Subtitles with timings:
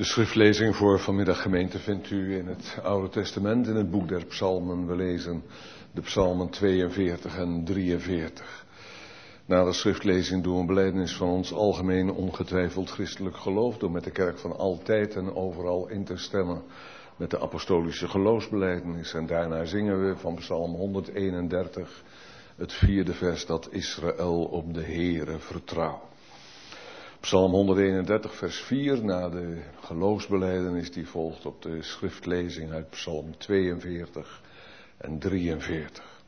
[0.00, 4.24] De schriftlezing voor vanmiddag gemeente vindt u in het Oude Testament, in het boek der
[4.24, 4.86] Psalmen.
[4.86, 5.42] We lezen
[5.92, 8.66] de Psalmen 42 en 43.
[9.46, 14.04] Na de schriftlezing doen we een belijdenis van ons algemeen ongetwijfeld christelijk geloof, door met
[14.04, 16.62] de kerk van altijd en overal in te stemmen
[17.16, 19.14] met de apostolische geloofsbelijdenis.
[19.14, 22.02] En daarna zingen we van Psalm 131
[22.56, 26.08] het vierde vers dat Israël op de Heere vertrouwt.
[27.20, 34.42] Psalm 131, vers 4, na de geloofsbeleidenis die volgt op de schriftlezing uit Psalm 42
[34.96, 36.22] en 43.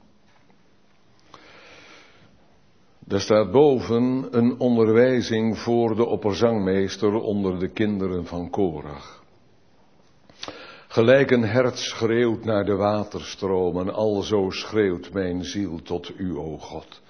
[2.99, 9.23] Daar staat boven een onderwijzing voor de opperzangmeester onder de kinderen van Korach.
[10.89, 17.01] Gelijk een hert schreeuwt naar de waterstromen, alzo schreeuwt mijn ziel tot u, o God.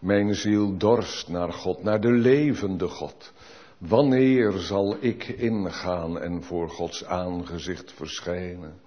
[0.00, 3.32] Mijn ziel dorst naar God, naar de levende God.
[3.78, 8.80] Wanneer zal ik ingaan en voor Gods aangezicht verschijnen?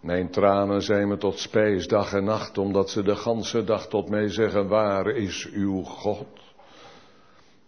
[0.00, 4.08] Mijn tranen zijn me tot spijs dag en nacht, omdat ze de ganse dag tot
[4.08, 6.26] mij zeggen, waar is uw God?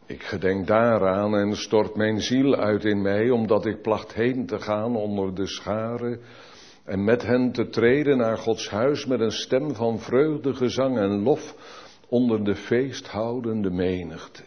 [0.06, 4.60] Ik gedenk daaraan en stort mijn ziel uit in mij, omdat ik placht heen te
[4.60, 6.20] gaan onder de scharen
[6.84, 11.22] en met hen te treden naar Gods huis met een stem van vreugde, gezang en
[11.22, 11.54] lof,
[12.12, 14.42] onder de feesthoudende menigte.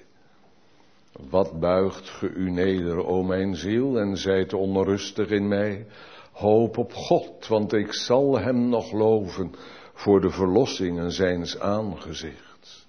[1.29, 5.85] Wat buigt ge u neder, o mijn ziel, en zijt onrustig in mij?
[6.31, 9.51] Hoop op God, want ik zal hem nog loven
[9.93, 12.87] voor de verlossingen zijns aangezichts.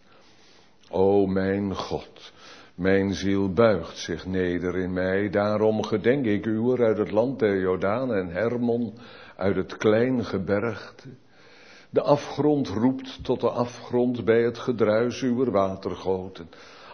[0.91, 2.33] O mijn God,
[2.75, 7.61] mijn ziel buigt zich neder in mij, daarom gedenk ik u uit het land der
[7.61, 8.95] Jordaan en Hermon,
[9.37, 11.09] uit het klein gebergte.
[11.97, 16.48] De afgrond roept tot de afgrond bij het gedruis uw watergoten.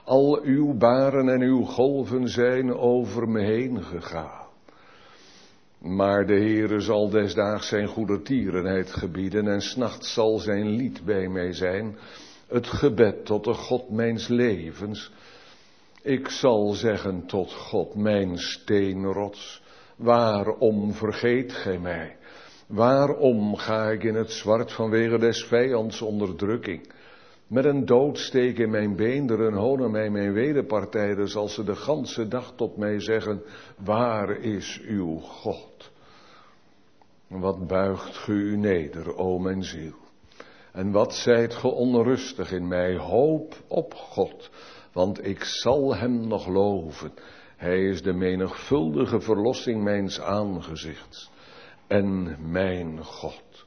[0.05, 4.47] Al uw baren en uw golven zijn over me heen gegaan.
[5.79, 11.53] Maar de Heere zal desdaags zijn goedertierenheid gebieden en s'nachts zal zijn lied bij mij
[11.53, 11.99] zijn,
[12.47, 15.13] het gebed tot de God mijns levens.
[16.03, 19.63] Ik zal zeggen tot God, mijn steenrots,
[19.97, 22.17] waarom vergeet gij mij?
[22.67, 26.93] Waarom ga ik in het zwart vanwege des vijands onderdrukking?
[27.47, 32.53] Met een doodsteek in mijn beenderen honen mij mijn wederpartijders als ze de ganse dag
[32.57, 33.43] tot mij zeggen,
[33.85, 35.91] waar is uw God?
[37.29, 39.95] Wat buigt ge u neder, o mijn ziel?
[40.73, 42.97] En wat zijt ge onrustig in mij?
[42.97, 44.51] Hoop op God,
[44.93, 47.13] want ik zal hem nog loven.
[47.57, 51.32] Hij is de menigvuldige verlossing mijns aangezichts
[51.93, 53.67] en mijn God.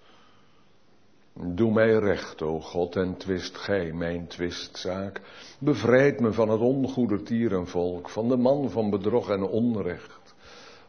[1.34, 5.22] Doe mij recht, o God, en twist gij mijn twistzaak.
[5.60, 10.36] Bevrijd me van het ongoede tierenvolk, van de man van bedrog en onrecht.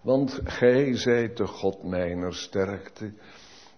[0.00, 3.12] Want gij zijt de God mijner sterkte.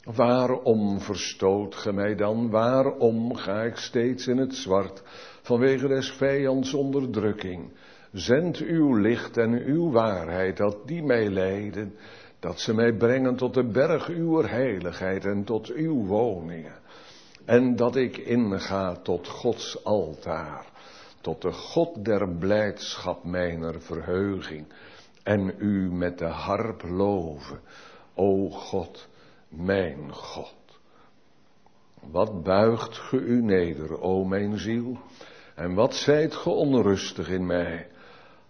[0.04, 2.50] Waarom verstoot ge mij dan?
[2.50, 5.02] Waarom ga ik steeds in het zwart
[5.42, 7.70] vanwege des vijands onderdrukking?
[8.12, 11.94] Zend uw licht en uw waarheid, dat die mij leiden
[12.41, 16.75] dat ze mij brengen tot de berg uw heiligheid en tot uw woningen.
[17.44, 20.66] En dat ik inga tot Gods altaar,
[21.21, 24.66] tot de God der blijdschap mijner verheuging.
[25.22, 27.60] En u met de harp loven,
[28.15, 29.09] o God,
[29.49, 30.55] mijn God.
[32.00, 34.99] Wat buigt ge u neder, o mijn ziel,
[35.55, 37.88] en wat zijt ge onrustig in mij?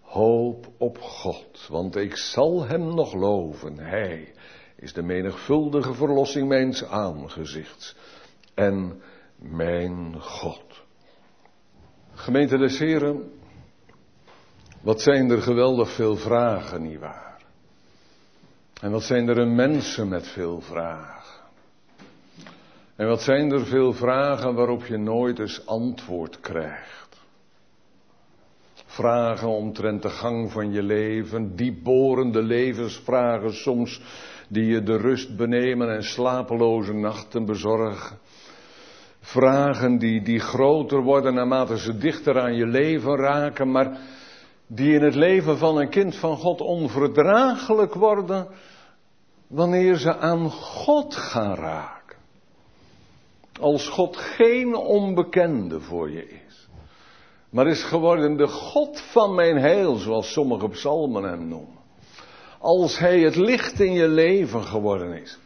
[0.09, 3.79] Hoop op God, want ik zal hem nog loven.
[3.79, 4.33] Hij
[4.77, 7.97] is de menigvuldige verlossing mijns aangezichts
[8.55, 9.03] en
[9.37, 10.83] mijn God.
[12.15, 13.33] Gemeente des Heren,
[14.81, 17.43] wat zijn er geweldig veel vragen, nietwaar?
[18.81, 21.45] En wat zijn er mensen met veel vragen?
[22.97, 27.08] En wat zijn er veel vragen waarop je nooit eens antwoord krijgt?
[28.99, 34.01] Vragen omtrent de gang van je leven, diepborende levensvragen soms
[34.49, 38.19] die je de rust benemen en slapeloze nachten bezorgen.
[39.21, 43.99] Vragen die, die groter worden naarmate ze dichter aan je leven raken, maar
[44.67, 48.47] die in het leven van een kind van God onverdraaglijk worden
[49.47, 52.17] wanneer ze aan God gaan raken.
[53.61, 56.48] Als God geen onbekende voor je is
[57.51, 61.79] maar is geworden de God van mijn heil, zoals sommige psalmen hem noemen.
[62.59, 65.39] Als hij het licht in je leven geworden is,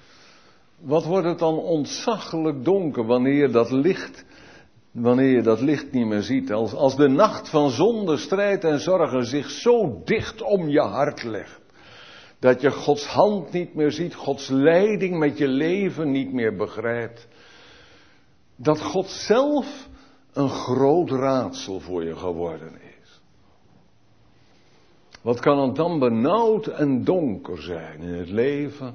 [0.81, 4.25] wat wordt het dan ontzaglijk donker wanneer dat licht
[4.93, 8.81] Wanneer je dat licht niet meer ziet, als, als de nacht van zonde, strijd en
[8.81, 11.61] zorgen zich zo dicht om je hart legt,
[12.39, 17.29] dat je Gods hand niet meer ziet, Gods leiding met je leven niet meer begrijpt,
[18.57, 19.89] dat God zelf
[20.33, 23.21] een groot raadsel voor je geworden is.
[25.23, 28.95] Wat kan het dan benauwd en donker zijn in het leven?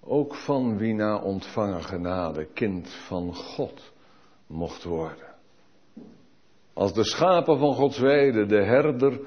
[0.00, 3.92] Ook van wie na ontvangen genade kind van God
[4.46, 5.34] mocht worden.
[6.72, 9.20] Als de schapen van Gods weide de herder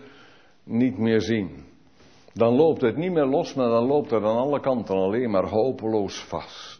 [0.63, 1.65] niet meer zien,
[2.33, 5.49] dan loopt het niet meer los, maar dan loopt het aan alle kanten alleen maar
[5.49, 6.76] hopeloos vast.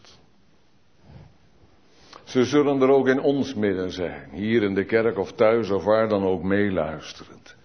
[2.28, 5.84] Ze zullen er ook in ons midden zijn, hier in de kerk of thuis of
[5.84, 7.56] waar dan ook meeluisterend.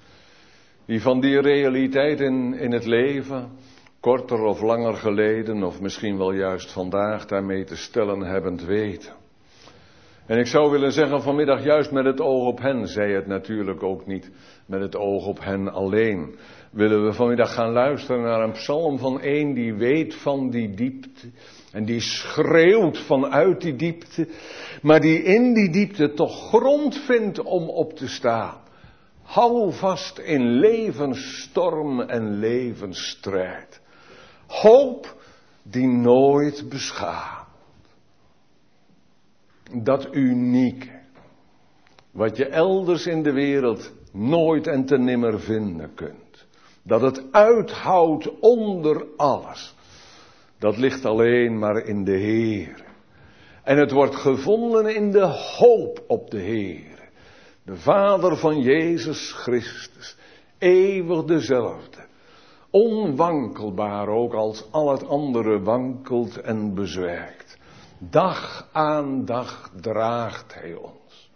[0.87, 3.51] Die van die realiteit in, in het leven,
[4.01, 9.13] korter of langer geleden, of misschien wel juist vandaag daarmee te stellen hebbend weten.
[10.27, 13.83] En ik zou willen zeggen vanmiddag juist met het oog op hen, zei het natuurlijk
[13.83, 14.31] ook niet
[14.67, 16.39] met het oog op hen alleen.
[16.71, 21.31] Willen we vanmiddag gaan luisteren naar een psalm van één die weet van die diepte
[21.73, 24.27] en die schreeuwt vanuit die diepte,
[24.83, 28.61] maar die in die diepte toch grond vindt om op te staan.
[29.23, 33.81] Hou vast in levensstorm en levensstrijd.
[34.47, 35.17] Hoop
[35.63, 37.41] die nooit beschaamt.
[39.73, 41.01] Dat unieke,
[42.11, 46.47] wat je elders in de wereld nooit en te nimmer vinden kunt.
[46.83, 49.75] Dat het uithoudt onder alles.
[50.63, 52.85] Dat ligt alleen maar in de Heer.
[53.63, 55.27] En het wordt gevonden in de
[55.59, 57.11] hoop op de Heer.
[57.65, 60.17] De Vader van Jezus Christus.
[60.59, 61.99] Eeuwig dezelfde.
[62.71, 67.59] Onwankelbaar ook als al het andere wankelt en bezwijkt.
[67.99, 71.31] Dag aan dag draagt Hij ons.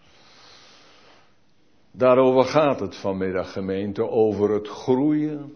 [1.90, 5.52] Daarover gaat het vanmiddag gemeente, over het groeien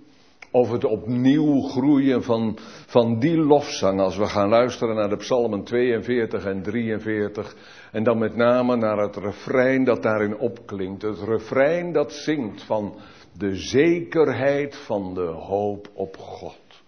[0.50, 5.64] of het opnieuw groeien van, van die lofzang als we gaan luisteren naar de psalmen
[5.64, 7.56] 42 en 43
[7.92, 11.02] en dan met name naar het refrein dat daarin opklinkt.
[11.02, 12.94] Het refrein dat zingt van
[13.38, 16.82] de zekerheid van de hoop op God.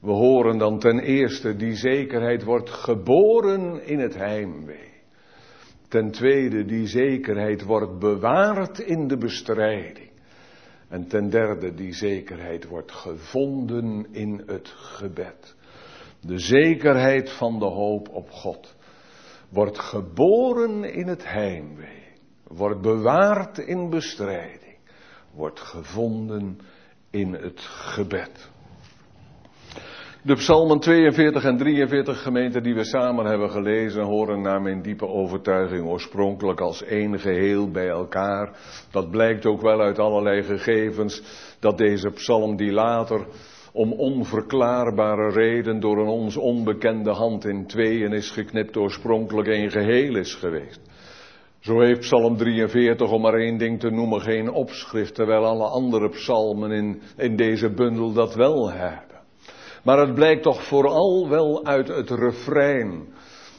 [0.00, 4.92] We horen dan ten eerste, die zekerheid wordt geboren in het heimwee.
[5.88, 10.10] Ten tweede, die zekerheid wordt bewaard in de bestrijding.
[10.94, 15.54] En ten derde, die zekerheid wordt gevonden in het gebed.
[16.20, 18.74] De zekerheid van de hoop op God
[19.48, 22.02] wordt geboren in het heimwee,
[22.46, 24.76] wordt bewaard in bestrijding,
[25.32, 26.58] wordt gevonden
[27.10, 28.50] in het gebed.
[30.26, 35.06] De psalmen 42 en 43 gemeenten die we samen hebben gelezen horen naar mijn diepe
[35.06, 38.50] overtuiging oorspronkelijk als één geheel bij elkaar.
[38.90, 41.22] Dat blijkt ook wel uit allerlei gegevens
[41.60, 43.26] dat deze psalm die later
[43.72, 50.16] om onverklaarbare reden door een ons onbekende hand in tweeën is geknipt oorspronkelijk één geheel
[50.16, 50.80] is geweest.
[51.60, 56.08] Zo heeft Psalm 43, om maar één ding te noemen, geen opschrift, terwijl alle andere
[56.08, 59.13] psalmen in, in deze bundel dat wel hebben.
[59.84, 63.06] Maar het blijkt toch vooral wel uit het refrein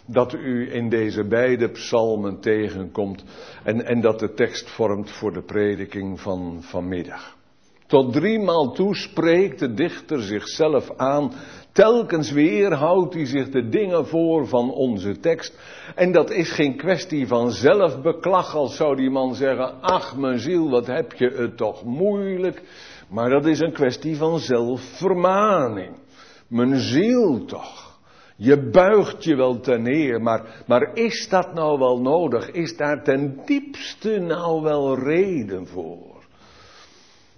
[0.07, 3.23] dat u in deze beide psalmen tegenkomt
[3.63, 7.35] en, en dat de tekst vormt voor de prediking van vanmiddag.
[7.87, 11.31] Tot driemaal toe spreekt de dichter zichzelf aan.
[11.71, 15.59] Telkens weer houdt hij zich de dingen voor van onze tekst.
[15.95, 20.69] En dat is geen kwestie van zelfbeklag, als zou die man zeggen: Ach, mijn ziel,
[20.69, 22.63] wat heb je het toch moeilijk.
[23.09, 25.95] Maar dat is een kwestie van zelfvermaning.
[26.47, 27.99] Mijn ziel toch.
[28.37, 32.51] Je buigt je wel ten neer, maar, maar is dat nou wel nodig?
[32.51, 36.23] Is daar ten diepste nou wel reden voor?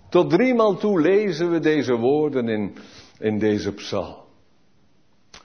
[0.09, 2.75] Tot driemaal toe lezen we deze woorden in,
[3.19, 4.25] in deze psalm.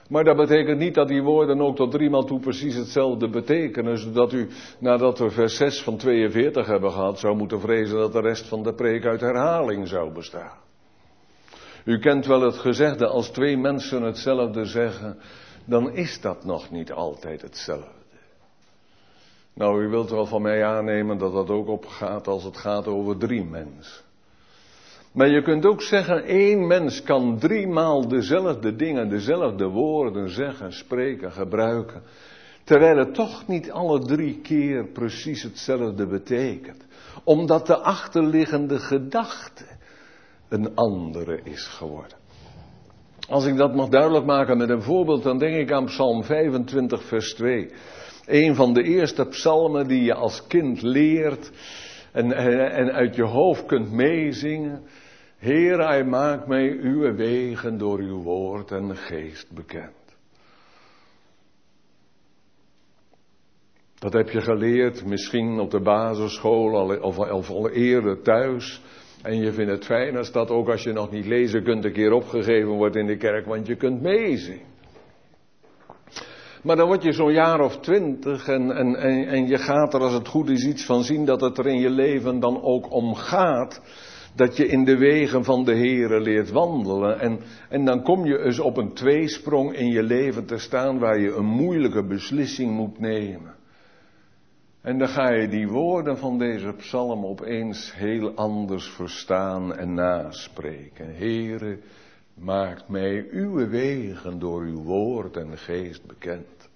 [0.09, 4.33] Maar dat betekent niet dat die woorden ook tot driemaal toe precies hetzelfde betekenen, zodat
[4.33, 4.47] u
[4.79, 8.63] nadat we vers 6 van 42 hebben gehad, zou moeten vrezen dat de rest van
[8.63, 10.62] de preek uit herhaling zou bestaan.
[11.85, 15.17] U kent wel het gezegde, als twee mensen hetzelfde zeggen,
[15.65, 18.01] dan is dat nog niet altijd hetzelfde.
[19.53, 23.17] Nou, u wilt wel van mij aannemen dat dat ook opgaat als het gaat over
[23.17, 24.03] drie mensen.
[25.11, 31.31] Maar je kunt ook zeggen, één mens kan driemaal dezelfde dingen, dezelfde woorden zeggen, spreken,
[31.31, 32.01] gebruiken.
[32.63, 36.85] Terwijl het toch niet alle drie keer precies hetzelfde betekent.
[37.23, 39.65] Omdat de achterliggende gedachte
[40.53, 42.17] een andere is geworden.
[43.29, 47.03] Als ik dat mag duidelijk maken met een voorbeeld, dan denk ik aan Psalm 25,
[47.03, 47.69] vers 2.
[48.25, 51.51] Een van de eerste psalmen die je als kind leert
[52.11, 52.31] en,
[52.71, 54.81] en, uit je hoofd kunt meezingen.
[55.37, 59.91] Heer, hij maakt mij uw wegen door uw woord en geest bekend.
[63.99, 68.81] Dat heb je geleerd, misschien op de basisschool of al eerder thuis.
[69.23, 71.93] En je vindt het fijn als dat ook als je nog niet lezen kunt, een
[71.93, 74.71] keer opgegeven wordt in de kerk, want je kunt meezingen.
[76.63, 79.99] Maar dan word je zo'n jaar of twintig en, en, en, en, je gaat er
[79.99, 82.91] als het goed is iets van zien dat het er in je leven dan ook
[82.91, 83.81] om gaat.
[84.35, 87.19] Dat je in de wegen van de Here leert wandelen.
[87.19, 87.39] En,
[87.69, 91.33] en dan kom je eens op een tweesprong in je leven te staan waar je
[91.33, 93.55] een moeilijke beslissing moet nemen.
[94.83, 101.15] En dan ga je die woorden van deze psalm opeens heel anders verstaan en naspreken.
[101.15, 101.79] Heere,
[102.35, 106.69] maakt mij uw wegen door uw woord en geest bekend.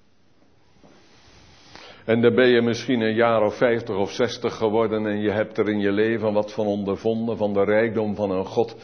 [2.05, 5.57] En dan ben je misschien een jaar of vijftig of zestig geworden en je hebt
[5.57, 8.75] er in je leven wat van ondervonden, van de rijkdom van een God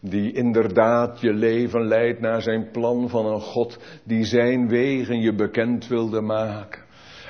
[0.00, 5.34] die inderdaad je leven leidt naar zijn plan van een God die zijn wegen je
[5.34, 6.82] bekend wilde maken.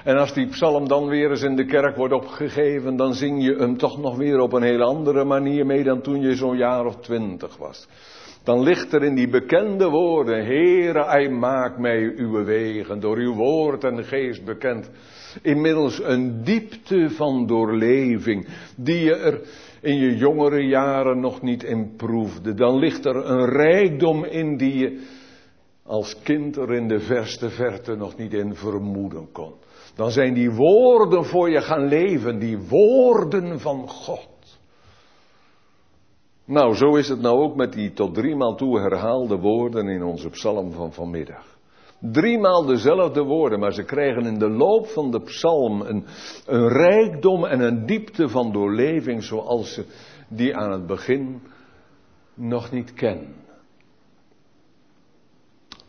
[0.05, 3.55] En als die psalm dan weer eens in de kerk wordt opgegeven, dan zing je
[3.55, 6.87] hem toch nog weer op een heel andere manier mee dan toen je zo'n jaar
[6.87, 7.89] of twintig was.
[8.45, 13.35] Dan ligt er in die bekende woorden, Heere, hij maakt mij uw wegen, door uw
[13.35, 14.91] woord en geest bekend.
[15.43, 19.41] Inmiddels een diepte van doorleving, die je er
[19.81, 22.55] in je jongere jaren nog niet in proefde.
[22.55, 25.01] Dan ligt er een rijkdom in die je
[25.83, 29.53] als kind er in de verste verte nog niet in vermoeden kon.
[29.95, 34.61] Dan zijn die woorden voor je gaan leven, die woorden van God.
[36.45, 40.31] Nou, zo is het nou ook met die tot driemaal toe herhaalde woorden in onze
[40.31, 41.59] psalm van vanmiddag.
[42.01, 46.05] Driemaal dezelfde woorden, maar ze krijgen in de loop van de psalm een,
[46.47, 49.85] een rijkdom en een diepte van doorleving zoals ze
[50.29, 51.43] die aan het begin
[52.35, 53.35] nog niet kennen.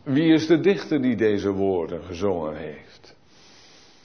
[0.02, 2.93] Wie is de dichter die deze woorden gezongen heeft?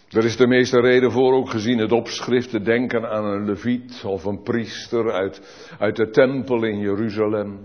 [0.10, 4.04] Er is de meeste reden voor ook gezien het opschrift te denken aan een leviet
[4.06, 5.42] of een priester uit,
[5.80, 7.60] uit de tempel in Jeruzalem.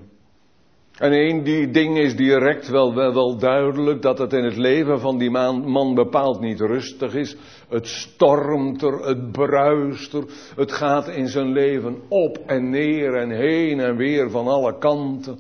[0.99, 5.01] En één die ding is direct wel, wel, wel duidelijk dat het in het leven
[5.01, 7.37] van die man, man bepaald niet rustig is.
[7.69, 10.25] Het stormt er, het bruist er,
[10.57, 15.39] het gaat in zijn leven op en neer en heen en weer van alle kanten.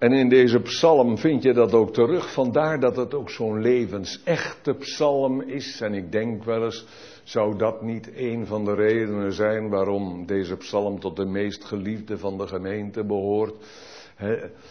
[0.00, 2.32] En in deze psalm vind je dat ook terug.
[2.32, 5.80] Vandaar dat het ook zo'n levensechte psalm is.
[5.80, 6.86] En ik denk wel eens,
[7.22, 12.18] zou dat niet een van de redenen zijn waarom deze psalm tot de meest geliefde
[12.18, 13.54] van de gemeente behoort?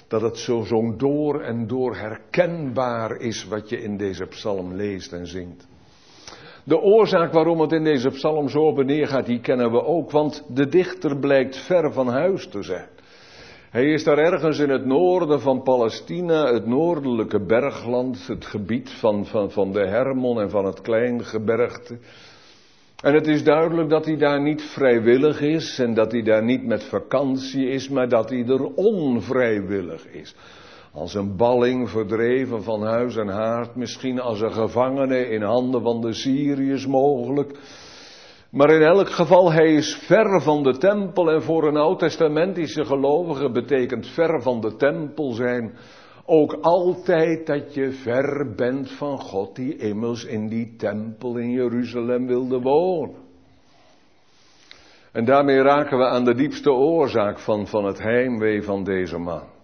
[0.07, 5.13] dat het zo zo'n door en door herkenbaar is wat je in deze psalm leest
[5.13, 5.67] en zingt.
[6.63, 9.83] De oorzaak waarom het in deze psalm zo op en neer gaat, die kennen we
[9.83, 12.87] ook, want de dichter blijkt ver van huis te zijn.
[13.69, 19.25] Hij is daar ergens in het noorden van Palestina, het noordelijke bergland, het gebied van,
[19.25, 21.97] van, van de Hermon en van het Kleingebergte.
[23.03, 26.65] En het is duidelijk dat hij daar niet vrijwillig is en dat hij daar niet
[26.65, 30.35] met vakantie is, maar dat hij er onvrijwillig is.
[30.91, 36.01] Als een balling verdreven van huis en haard, misschien als een gevangene in handen van
[36.01, 37.57] de Syriërs mogelijk.
[38.51, 43.51] Maar in elk geval, hij is ver van de tempel en voor een oud-testamentische gelovige
[43.51, 45.77] betekent ver van de tempel zijn
[46.25, 52.27] ook altijd dat je ver bent van God die immers in die tempel in Jeruzalem
[52.27, 53.15] wilde wonen.
[55.11, 59.58] En daarmee raken we aan de diepste oorzaak van, van het heimwee van deze man.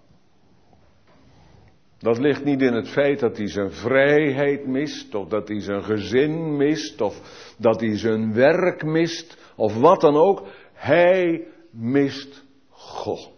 [2.06, 5.84] Dat ligt niet in het feit dat hij zijn vrijheid mist, of dat hij zijn
[5.84, 7.22] gezin mist, of
[7.58, 10.48] dat hij zijn werk mist, of wat dan ook.
[10.74, 13.32] Hij mist God.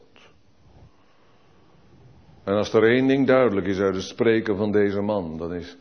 [2.43, 5.77] En als er één ding duidelijk is uit het spreken van deze man, dan is,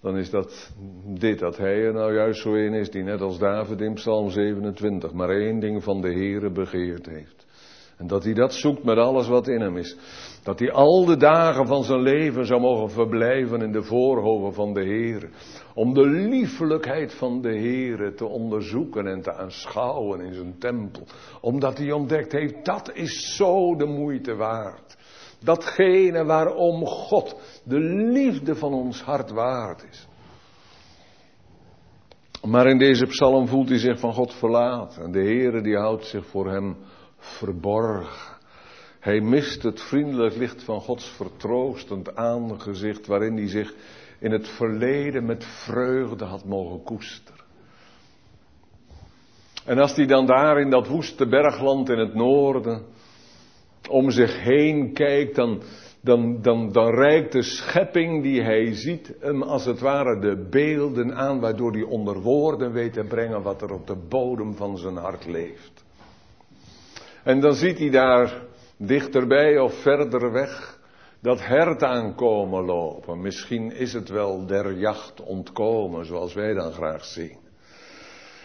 [0.00, 0.72] dan is dat
[1.04, 4.30] dit, dat hij er nou juist zo een is die net als David in Psalm
[4.30, 7.46] 27 maar één ding van de Heere begeerd heeft.
[8.02, 9.96] En dat hij dat zoekt met alles wat in hem is.
[10.42, 14.74] Dat hij al de dagen van zijn leven zou mogen verblijven in de voorhoven van
[14.74, 15.28] de Heere.
[15.74, 21.02] Om de liefelijkheid van de Heere te onderzoeken en te aanschouwen in zijn tempel.
[21.40, 24.96] Omdat hij ontdekt heeft, dat is zo de moeite waard.
[25.44, 27.78] Datgene waarom God de
[28.10, 30.06] liefde van ons hart waard is.
[32.44, 35.02] Maar in deze psalm voelt hij zich van God verlaten.
[35.02, 36.76] En de Heere die houdt zich voor hem
[37.22, 38.36] verborgen.
[39.00, 43.74] Hij mist het vriendelijk licht van Gods vertroostend aangezicht waarin hij zich
[44.18, 47.40] in het verleden met vreugde had mogen koesteren.
[49.64, 52.82] En als hij dan daar in dat woeste bergland in het noorden
[53.88, 55.62] om zich heen kijkt, dan,
[56.00, 61.14] dan, dan, dan reikt de schepping die hij ziet hem als het ware de beelden
[61.14, 64.96] aan, waardoor hij onder woorden weet te brengen wat er op de bodem van zijn
[64.96, 65.81] hart leeft.
[67.24, 68.42] En dan ziet hij daar
[68.76, 70.80] dichterbij of verder weg
[71.20, 73.20] dat hert aankomen lopen.
[73.20, 77.40] Misschien is het wel der jacht ontkomen, zoals wij dan graag zien.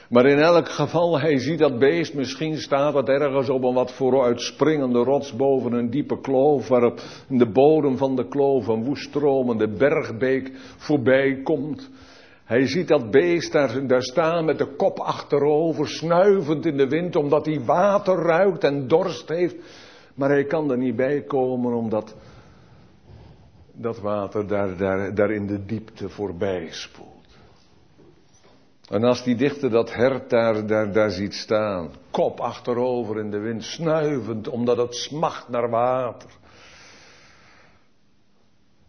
[0.09, 3.91] Maar in elk geval, hij ziet dat beest, misschien staat het ergens op een wat
[3.91, 9.67] vooruitspringende rots boven een diepe kloof, waarop de bodem van de kloof een woest stromende
[9.67, 11.89] bergbeek voorbij komt.
[12.47, 17.15] Hij ziet dat beest daar, daar staan met de kop achterover, snuivend in de wind,
[17.15, 19.55] omdat hij water ruikt en dorst heeft.
[20.15, 22.15] Maar hij kan er niet bij komen, omdat
[23.73, 24.77] dat water daar,
[25.13, 27.37] daar, in de diepte voorbij spoelt.
[28.89, 33.63] En als die dichter dat hert daar, daar ziet staan, kop achterover in de wind,
[33.63, 36.29] snuivend omdat het smacht naar water,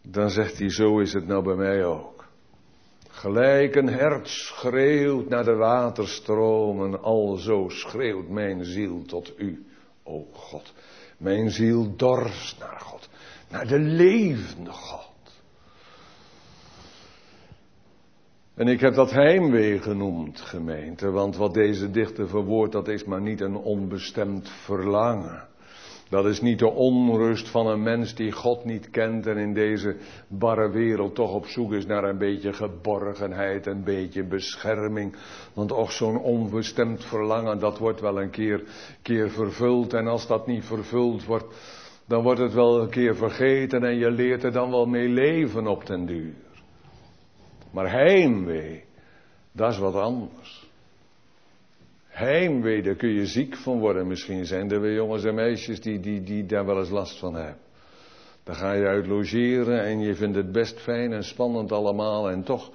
[0.02, 2.17] dan zegt hij, zo is het nou bij mij ook.
[3.18, 9.66] Gelijk een hert schreeuwt naar de waterstromen, alzo schreeuwt mijn ziel tot u,
[10.02, 10.74] o God.
[11.16, 13.08] Mijn ziel dorst naar God,
[13.50, 15.42] naar de levende God.
[18.54, 23.22] En ik heb dat heimwee genoemd, gemeente, want wat deze dichter verwoordt, dat is maar
[23.22, 25.47] niet een onbestemd verlangen.
[26.08, 29.96] Dat is niet de onrust van een mens die God niet kent en in deze
[30.28, 35.16] barre wereld toch op zoek is naar een beetje geborgenheid, een beetje bescherming.
[35.54, 38.62] Want ook zo'n onbestemd verlangen, dat wordt wel een keer,
[39.02, 39.94] keer vervuld.
[39.94, 41.54] En als dat niet vervuld wordt,
[42.06, 45.66] dan wordt het wel een keer vergeten en je leert er dan wel mee leven
[45.66, 46.34] op den duur.
[47.70, 48.84] Maar heimwee,
[49.52, 50.57] dat is wat anders.
[52.18, 54.06] Heimwee, daar kun je ziek van worden.
[54.06, 57.34] Misschien zijn er weer jongens en meisjes die, die, die daar wel eens last van
[57.34, 57.56] hebben.
[58.44, 62.30] Dan ga je uit logeren en je vindt het best fijn en spannend allemaal.
[62.30, 62.70] En toch,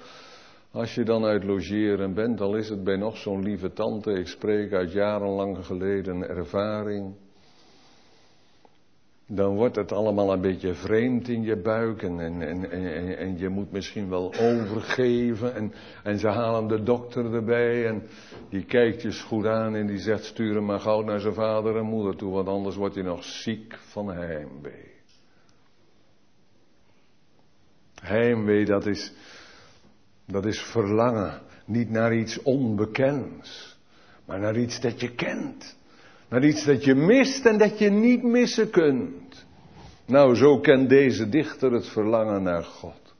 [0.70, 4.12] als je dan uit logeren bent, al is het bij nog zo'n lieve tante.
[4.12, 7.14] Ik spreek uit jarenlang geleden ervaring
[9.26, 13.48] dan wordt het allemaal een beetje vreemd in je buik en, en, en, en, je
[13.48, 15.54] moet misschien wel overgeven.
[15.54, 18.02] En, en ze halen de dokter erbij en
[18.48, 21.76] die kijkt je goed aan en die zegt stuur hem maar gauw naar zijn vader
[21.76, 24.92] en moeder toe, want anders word je nog ziek van heimwee.
[27.94, 29.12] Heimwee, dat is,
[30.26, 33.78] dat is verlangen, niet naar iets onbekends,
[34.24, 35.76] maar naar iets dat je kent.
[36.34, 39.46] Naar iets dat je mist en dat je niet missen kunt.
[40.06, 43.14] Nou, zo kent deze dichter het verlangen naar God.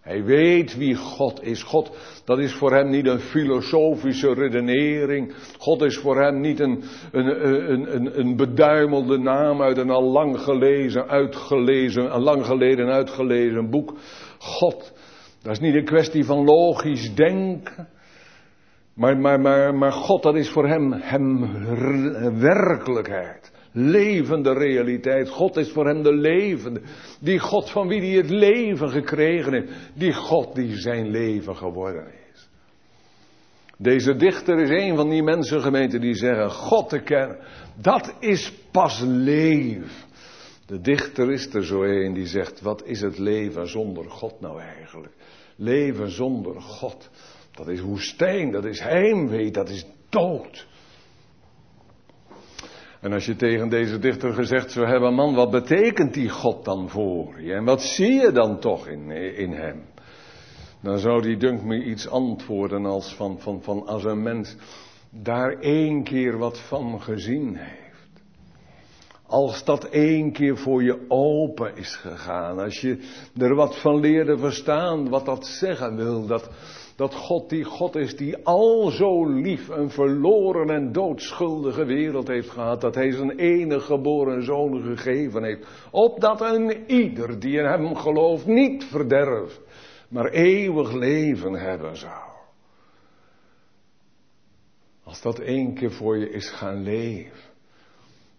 [0.00, 1.62] Hij weet wie God is.
[1.62, 5.34] God, dat is voor hem niet een filosofische redenering.
[5.58, 10.04] God is voor hem niet een, een, een, een, een beduimelde naam uit een al
[10.12, 13.94] lang gelezen, uitgelezen, een lang geleden uitgelezen boek.
[14.38, 14.92] God,
[15.42, 17.88] dat is niet een kwestie van logisch denken.
[18.98, 21.52] Maar, maar, maar, maar God, dat is voor hem, hem
[22.40, 23.52] werkelijkheid.
[23.72, 25.28] Levende realiteit.
[25.28, 26.80] God is voor hem de levende.
[27.20, 29.72] Die God van wie hij het leven gekregen heeft.
[29.94, 32.48] Die God die zijn leven geworden is.
[33.76, 37.38] Deze dichter is een van die mensengemeenten die zeggen: God te kennen,
[37.80, 40.06] dat is pas leven.
[40.66, 44.60] De dichter is er zo een die zegt: Wat is het leven zonder God nou
[44.60, 45.12] eigenlijk?
[45.56, 47.10] Leven zonder God.
[47.58, 50.66] Dat is woestijn, dat is heimwee, dat is dood.
[53.00, 56.88] En als je tegen deze dichter gezegd zou hebben, man, wat betekent die God dan
[56.88, 57.52] voor je?
[57.52, 59.84] En wat zie je dan toch in, in hem?
[60.82, 64.56] Dan zou die dunk me iets antwoorden als van, van, van als een mens
[65.10, 67.86] daar één keer wat van gezien heeft.
[69.26, 72.58] Als dat één keer voor je open is gegaan.
[72.58, 72.98] Als je
[73.36, 76.26] er wat van leerde verstaan, wat dat zeggen wil.
[76.26, 76.50] Dat,
[76.98, 82.50] dat God die God is die al zo lief een verloren en doodschuldige wereld heeft
[82.50, 87.94] gehad, dat hij zijn enige geboren zoon gegeven heeft, opdat een ieder die in hem
[87.96, 89.60] gelooft niet verderft,
[90.08, 92.30] maar eeuwig leven hebben zou.
[95.04, 97.40] Als dat één keer voor je is gaan leven,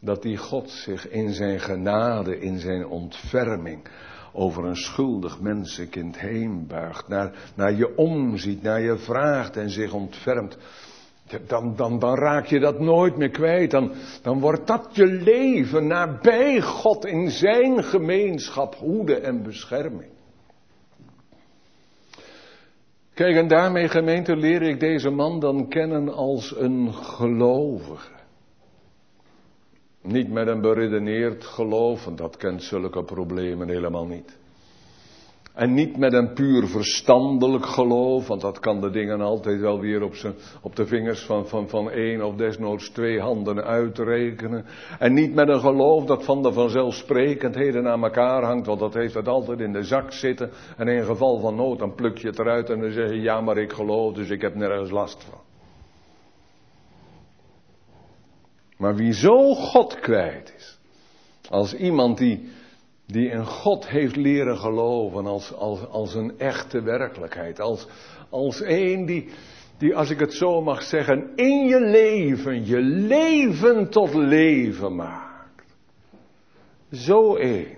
[0.02, 3.90] dat die God zich in zijn genade, in zijn ontferming,
[4.34, 9.94] over een schuldig mensenkind heen buigt, naar, naar je omziet, naar je vraagt en zich
[9.94, 10.58] ontfermt,
[11.48, 13.72] dan, dan, dan raak je dat nooit meer kwijt.
[13.72, 20.12] Dan, dan wordt dat je leven nabij God in zijn gemeenschap, hoede en bescherming.
[23.14, 28.19] Kijk, en daarmee gemeente leer ik deze man dan kennen als een gelovige.
[30.02, 34.38] Niet met een beredeneerd geloof, want dat kent zulke problemen helemaal niet.
[35.54, 40.04] En niet met een puur verstandelijk geloof, want dat kan de dingen altijd wel weer
[40.04, 44.66] op, zijn, op de vingers van, van, van één of desnoods twee handen uitrekenen.
[45.00, 49.14] En niet met een geloof dat van de vanzelfsprekendheden aan elkaar hangt, want dat heeft
[49.14, 50.50] het altijd in de zak zitten.
[50.78, 53.42] En in geval van nood dan pluk je het eruit en dan zeg je ja
[53.42, 55.39] maar ik geloof, dus ik heb nergens last van.
[58.80, 60.78] Maar wie zo God kwijt is,
[61.50, 62.50] als iemand die
[63.12, 67.60] die in God heeft leren geloven als, als, als een echte werkelijkheid.
[67.60, 67.88] Als,
[68.30, 69.30] als een die,
[69.78, 75.64] die, als ik het zo mag zeggen, in je leven, je leven tot leven maakt.
[76.92, 77.78] Zo een.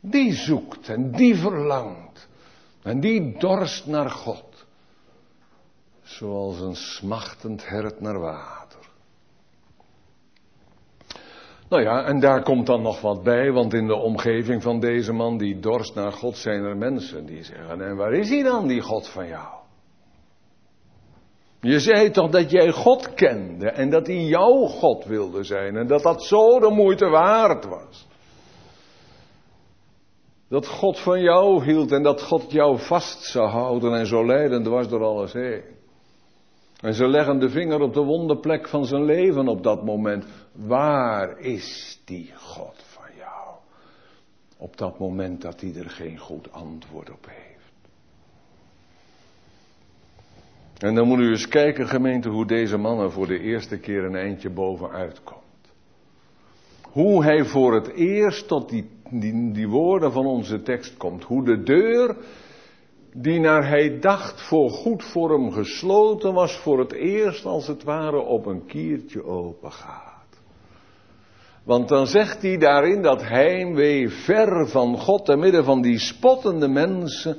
[0.00, 2.28] Die zoekt en die verlangt.
[2.82, 4.47] En die dorst naar God.
[6.08, 8.80] Zoals een smachtend hert naar water.
[11.68, 15.12] Nou ja, en daar komt dan nog wat bij, want in de omgeving van deze
[15.12, 18.66] man die dorst naar God zijn er mensen die zeggen, en waar is hij dan,
[18.66, 19.48] die God van jou?
[21.60, 25.86] Je zei toch dat jij God kende en dat hij jouw God wilde zijn en
[25.86, 28.06] dat dat zo de moeite waard was.
[30.48, 34.66] Dat God van jou hield en dat God jou vast zou houden en zo leidend
[34.66, 35.77] was door alles heen.
[36.80, 40.24] En ze leggen de vinger op de wonderplek van zijn leven op dat moment.
[40.52, 43.56] Waar is die God van jou?
[44.56, 47.46] Op dat moment dat hij er geen goed antwoord op heeft.
[50.78, 54.04] En dan moet u eens kijken, gemeente, hoe deze man er voor de eerste keer
[54.04, 55.42] een eindje bovenuit komt.
[56.82, 61.24] Hoe hij voor het eerst tot die, die, die woorden van onze tekst komt.
[61.24, 62.16] Hoe de deur
[63.20, 67.82] die naar hij dacht voor goed voor hem gesloten was, voor het eerst als het
[67.82, 70.40] ware op een kiertje open gaat.
[71.64, 76.68] Want dan zegt hij daarin dat heimwee ver van God, te midden van die spottende
[76.68, 77.36] mensen,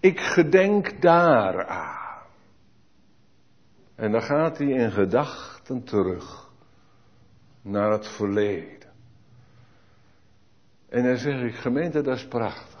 [0.00, 2.22] ik gedenk daar aan.
[3.94, 6.50] En dan gaat hij in gedachten terug
[7.62, 8.92] naar het verleden.
[10.88, 12.77] En dan zeg ik, gemeente, dat is prachtig.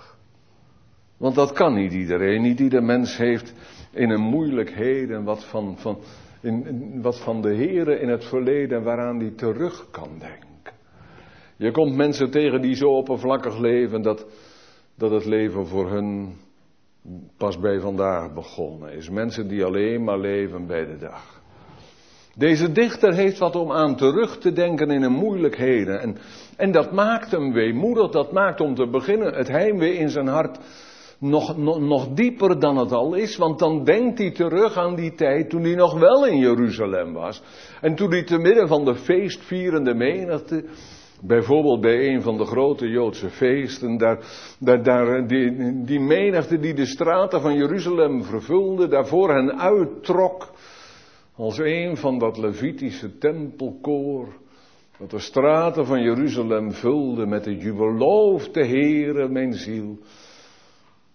[1.18, 2.42] Want dat kan niet iedereen.
[2.42, 3.54] Niet ieder mens heeft
[3.92, 5.98] in een moeilijkheden wat van, van,
[6.40, 10.72] in, wat van de Here in het verleden waaraan hij terug kan denken.
[11.56, 14.26] Je komt mensen tegen die zo oppervlakkig leven dat,
[14.94, 16.36] dat het leven voor hun
[17.36, 19.10] pas bij vandaag begonnen is.
[19.10, 21.40] Mensen die alleen maar leven bij de dag.
[22.34, 26.00] Deze dichter heeft wat om aan terug te denken in een moeilijkheden.
[26.00, 26.16] En,
[26.56, 30.58] en dat maakt hem weemoedig, dat maakt om te beginnen het heimwee in zijn hart
[31.18, 35.50] nog, nog, dieper dan het al is, want dan denkt hij terug aan die tijd
[35.50, 37.42] toen hij nog wel in Jeruzalem was.
[37.80, 40.64] En toen hij te midden van de feestvierende menigte,
[41.22, 46.86] bijvoorbeeld bij een van de grote Joodse feesten, daar, daar, die, die menigte die de
[46.86, 50.50] straten van Jeruzalem vervulde, daarvoor hen uittrok,
[51.36, 54.28] als een van dat Levitische tempelkoor,
[54.98, 59.98] dat de straten van Jeruzalem vulde met de jubeloofde Heere, mijn ziel.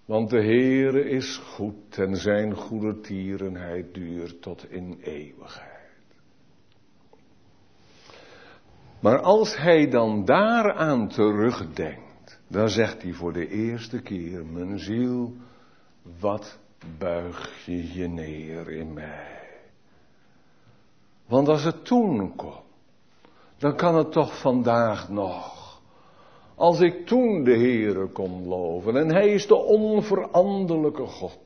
[0.05, 5.71] Want de Heere is goed en zijn goede tierenheid duurt tot in eeuwigheid.
[8.99, 15.33] Maar als hij dan daaraan terugdenkt, dan zegt hij voor de eerste keer, mijn ziel,
[16.19, 16.59] wat
[16.97, 19.49] buig je je neer in mij.
[21.25, 22.61] Want als het toen komt,
[23.57, 25.62] dan kan het toch vandaag nog.
[26.63, 31.39] Als ik toen de Heere kon loven en Hij is de onveranderlijke God,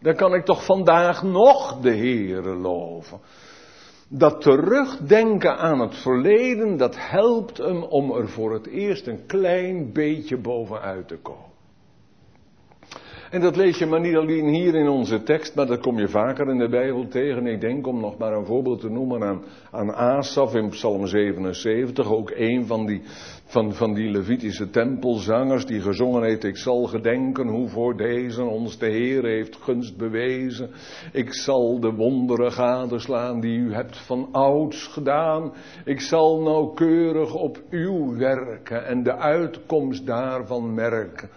[0.00, 3.20] dan kan ik toch vandaag nog de Heere loven.
[4.08, 9.92] Dat terugdenken aan het verleden, dat helpt hem om er voor het eerst een klein
[9.92, 11.47] beetje bovenuit te komen.
[13.30, 16.08] En dat lees je maar niet alleen hier in onze tekst, maar dat kom je
[16.08, 17.46] vaker in de Bijbel tegen.
[17.46, 22.12] Ik denk om nog maar een voorbeeld te noemen aan, aan Asaf in Psalm 77,
[22.12, 23.02] ook een van die,
[23.44, 28.78] van, van die Levitische tempelzangers die gezongen heeft, ik zal gedenken hoe voor deze ons
[28.78, 30.70] de Heer heeft gunst bewezen.
[31.12, 35.52] Ik zal de wonderen gadeslaan die u hebt van ouds gedaan.
[35.84, 41.28] Ik zal nauwkeurig op uw werken en de uitkomst daarvan merken.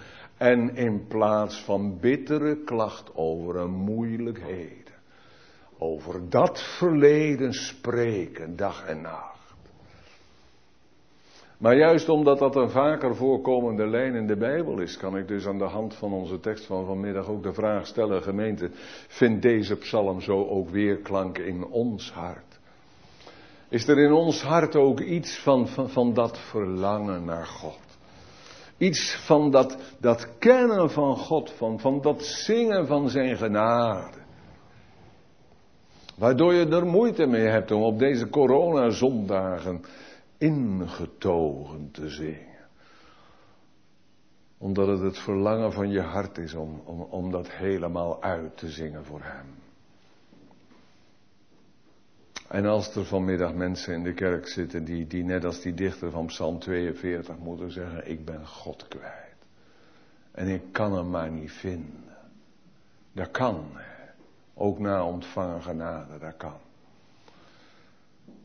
[0.42, 4.94] En in plaats van bittere klacht over een moeilijkheden,
[5.78, 9.54] over dat verleden spreken dag en nacht.
[11.58, 15.46] Maar juist omdat dat een vaker voorkomende lijn in de Bijbel is, kan ik dus
[15.46, 18.70] aan de hand van onze tekst van vanmiddag ook de vraag stellen, gemeente,
[19.08, 22.60] vindt deze psalm zo ook weerklank in ons hart?
[23.70, 27.91] Is er in ons hart ook iets van, van, van dat verlangen naar God?
[28.82, 34.18] Iets van dat, dat kennen van God, van, van dat zingen van zijn genade.
[36.18, 39.82] Waardoor je er moeite mee hebt om op deze coronazondagen
[40.38, 42.68] ingetogen te zingen.
[44.58, 48.70] Omdat het het verlangen van je hart is om, om, om dat helemaal uit te
[48.70, 49.46] zingen voor Hem.
[52.52, 56.12] En als er vanmiddag mensen in de kerk zitten die, die net als die dichter
[56.12, 59.36] van Psalm 42 moeten zeggen, ik ben God kwijt.
[60.32, 62.04] En ik kan hem maar niet vinden.
[63.14, 63.66] Dat kan.
[64.54, 66.60] Ook na ontvangen genade, dat kan.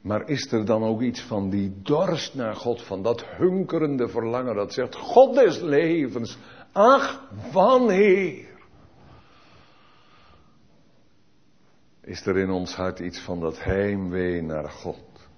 [0.00, 4.54] Maar is er dan ook iets van die dorst naar God, van dat hunkerende verlangen
[4.54, 6.38] dat zegt, God des levens,
[6.72, 8.55] ach, wanneer?
[12.06, 15.28] Is er in ons hart iets van dat heimwee naar God?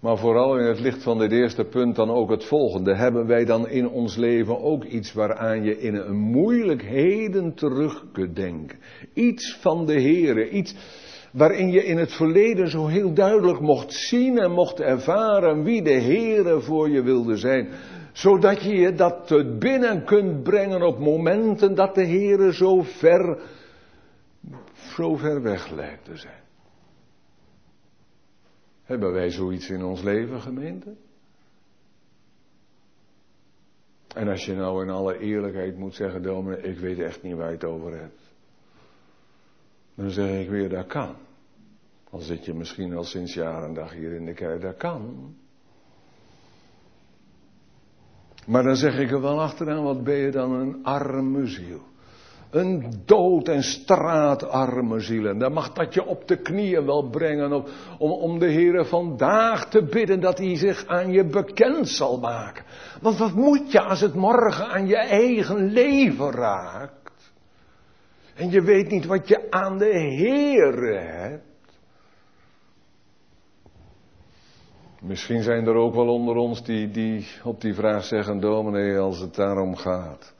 [0.00, 2.94] Maar vooral in het licht van dit eerste punt dan ook het volgende.
[2.94, 8.36] Hebben wij dan in ons leven ook iets waaraan je in een moeilijkheden terug kunt
[8.36, 8.78] denken?
[9.14, 10.74] Iets van de Here, iets
[11.32, 16.00] waarin je in het verleden zo heel duidelijk mocht zien en mocht ervaren wie de
[16.00, 17.68] Heere voor je wilde zijn.
[18.12, 23.38] Zodat je je dat binnen kunt brengen op momenten dat de Heere zo ver,
[24.90, 26.42] zo ver weg lijkt te zijn.
[28.82, 30.96] Hebben wij zoiets in ons leven, gemeente?
[34.14, 37.46] En als je nou in alle eerlijkheid moet zeggen, dominee, ik weet echt niet waar
[37.46, 38.20] je het over hebt.
[39.94, 41.16] Dan zeg ik weer, dat kan.
[42.10, 45.34] Al zit je misschien al sinds jaren en dag hier in de kerk, dat kan.
[48.46, 51.82] Maar dan zeg ik er wel achteraan, wat ben je dan een arme ziel.
[52.50, 55.26] Een dood en straatarme ziel.
[55.26, 57.64] En dan mag dat je op de knieën wel brengen om,
[57.98, 62.64] om, om de Heer vandaag te bidden dat hij zich aan je bekend zal maken.
[63.00, 67.32] Want wat moet je als het morgen aan je eigen leven raakt?
[68.34, 71.48] En je weet niet wat je aan de Heer hebt.
[75.00, 79.18] Misschien zijn er ook wel onder ons die, die op die vraag zeggen, dominee, als
[79.18, 80.34] het daarom gaat.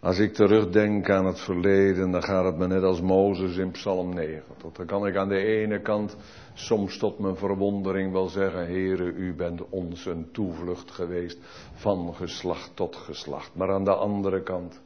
[0.00, 4.14] Als ik terugdenk aan het verleden, dan gaat het me net als Mozes in Psalm
[4.14, 4.42] 9.
[4.72, 6.16] Dan kan ik aan de ene kant
[6.54, 11.38] soms tot mijn verwondering wel zeggen, Heere, u bent ons een toevlucht geweest
[11.74, 13.54] van geslacht tot geslacht.
[13.54, 14.80] Maar aan de andere kant,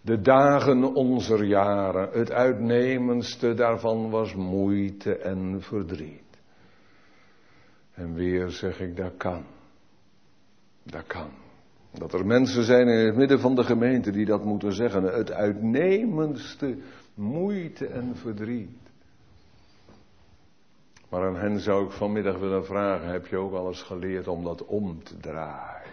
[0.00, 6.40] de dagen onze jaren, het uitnemendste daarvan was moeite en verdriet.
[7.94, 9.44] En weer zeg ik, dat kan.
[10.82, 11.41] Dat kan.
[11.98, 15.02] Dat er mensen zijn in het midden van de gemeente die dat moeten zeggen.
[15.02, 16.76] Het uitnemendste
[17.14, 18.80] moeite en verdriet.
[21.08, 24.64] Maar aan hen zou ik vanmiddag willen vragen: heb je ook alles geleerd om dat
[24.64, 25.90] om te draaien?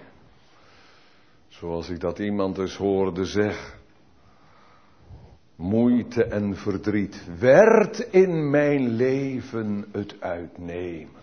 [1.47, 3.79] Zoals ik dat iemand eens hoorde zeggen.
[5.55, 11.18] Moeite en verdriet werd in mijn leven het uitnemendste.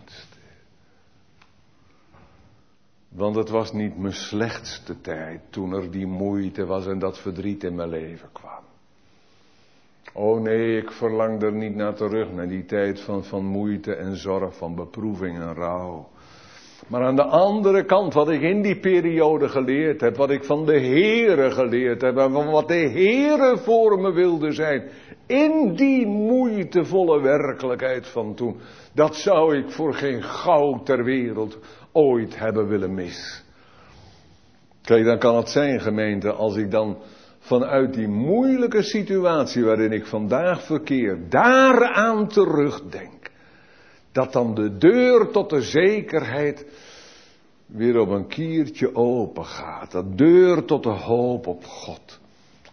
[3.09, 7.63] Want het was niet mijn slechtste tijd toen er die moeite was en dat verdriet
[7.63, 8.63] in mijn leven kwam.
[10.13, 14.15] Oh nee, ik verlang er niet naar terug, naar die tijd van, van moeite en
[14.15, 16.07] zorg, van beproeving en rouw.
[16.87, 20.65] Maar aan de andere kant, wat ik in die periode geleerd heb, wat ik van
[20.65, 24.89] de Heere geleerd heb en wat de Heere voor me wilde zijn,
[25.25, 28.57] in die moeitevolle werkelijkheid van toen,
[28.93, 31.59] dat zou ik voor geen goud ter wereld
[31.97, 33.43] ooit hebben willen mis.
[34.81, 36.97] Kijk, dan kan het zijn, gemeente, als ik dan
[37.39, 43.31] vanuit die moeilijke situatie waarin ik vandaag verkeer, daaraan terugdenk.
[44.11, 46.65] Dat dan de deur tot de zekerheid
[47.65, 49.91] weer op een kiertje open gaat.
[49.91, 52.19] Dat deur tot de hoop op God.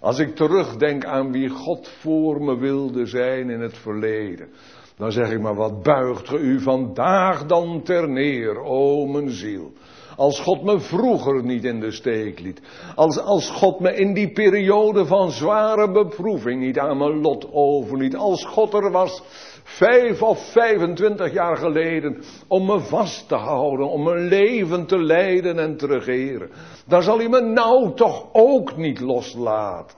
[0.01, 4.49] Als ik terugdenk aan wie God voor me wilde zijn in het verleden.
[4.97, 9.73] Dan zeg ik maar, wat buigt ge u vandaag dan ter neer, o mijn ziel.
[10.17, 12.61] Als God me vroeger niet in de steek liet.
[12.95, 18.17] Als, als God me in die periode van zware beproeving niet aan mijn lot overliet.
[18.17, 19.23] Als God er was
[19.65, 25.59] vijf of 25 jaar geleden om me vast te houden, om mijn leven te leiden
[25.59, 26.51] en te regeren.
[26.87, 29.97] Dan zal hij me nou toch ook niet loslaten.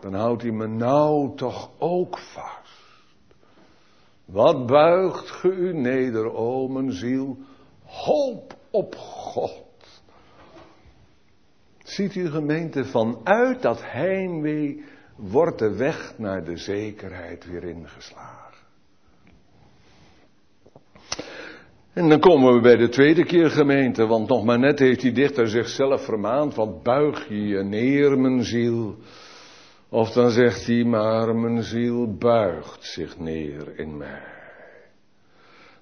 [0.00, 2.59] Dan houdt hij me nou toch ook vast.
[4.32, 7.38] Wat buigt ge u neder, o mijn ziel,
[7.84, 9.64] Hoop op God.
[11.78, 14.84] Ziet u gemeente, vanuit dat heimwee
[15.16, 18.50] wordt de weg naar de zekerheid weer ingeslagen.
[21.92, 25.12] En dan komen we bij de tweede keer gemeente, want nog maar net heeft die
[25.12, 28.96] dichter zichzelf vermaand, wat buig je je neer, mijn ziel.
[29.90, 34.38] Of dan zegt hij, maar mijn ziel buigt zich neer in mij.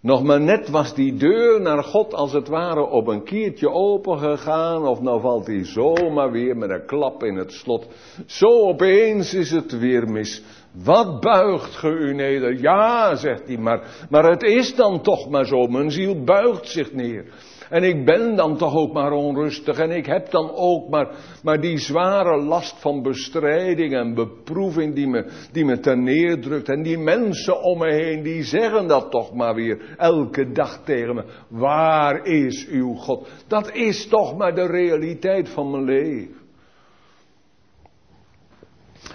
[0.00, 4.18] Nog maar net was die deur naar God als het ware op een kiertje open
[4.18, 7.86] gegaan, of nou valt hij zomaar weer met een klap in het slot.
[8.26, 10.42] Zo opeens is het weer mis.
[10.84, 12.60] Wat buigt ge u neder?
[12.60, 15.66] Ja, zegt hij, maar, maar het is dan toch maar zo.
[15.66, 17.24] Mijn ziel buigt zich neer.
[17.70, 19.78] En ik ben dan toch ook maar onrustig.
[19.78, 21.08] En ik heb dan ook maar,
[21.42, 26.68] maar die zware last van bestrijding en beproeving die me, die me ten neerdrukt.
[26.68, 31.14] En die mensen om me heen, die zeggen dat toch maar weer elke dag tegen
[31.14, 31.24] me.
[31.48, 33.28] Waar is uw God?
[33.46, 36.36] Dat is toch maar de realiteit van mijn leven.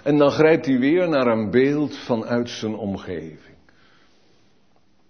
[0.04, 3.53] En dan grijpt hij weer naar een beeld vanuit zijn omgeving.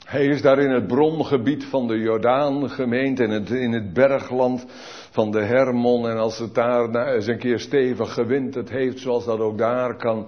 [0.05, 4.65] Hij is daar in het brongebied van de Jordaan gemeend, in het, in het bergland
[5.11, 6.07] van de Hermon.
[6.07, 10.27] En als het daar eens een keer stevig gewinterd heeft, zoals dat ook daar kan.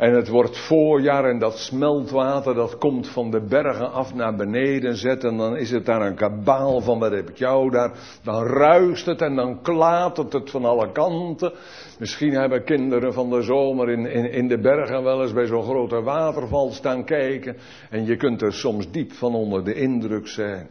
[0.00, 4.96] En het wordt voorjaar en dat smeltwater dat komt van de bergen af naar beneden
[4.96, 5.30] zetten.
[5.30, 7.92] En dan is het daar een kabaal van wat heb ik jou daar.
[8.22, 11.52] Dan ruist het en dan klatert het van alle kanten.
[11.98, 15.62] Misschien hebben kinderen van de zomer in, in, in de bergen wel eens bij zo'n
[15.62, 17.56] grote waterval staan kijken.
[17.90, 20.68] En je kunt er soms diep van onder de indruk zijn.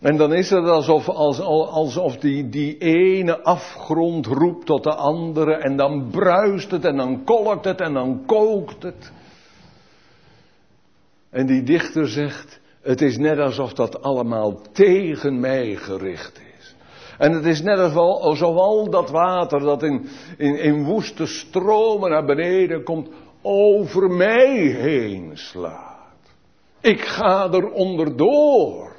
[0.00, 5.76] En dan is het alsof, alsof die, die ene afgrond roept tot de andere en
[5.76, 9.12] dan bruist het en dan kolkt het en dan kookt het.
[11.30, 16.74] En die dichter zegt, het is net alsof dat allemaal tegen mij gericht is.
[17.18, 22.24] En het is net alsof al dat water dat in, in, in woeste stromen naar
[22.24, 23.08] beneden komt,
[23.42, 25.94] over mij heen slaat.
[26.80, 28.93] Ik ga er onderdoor.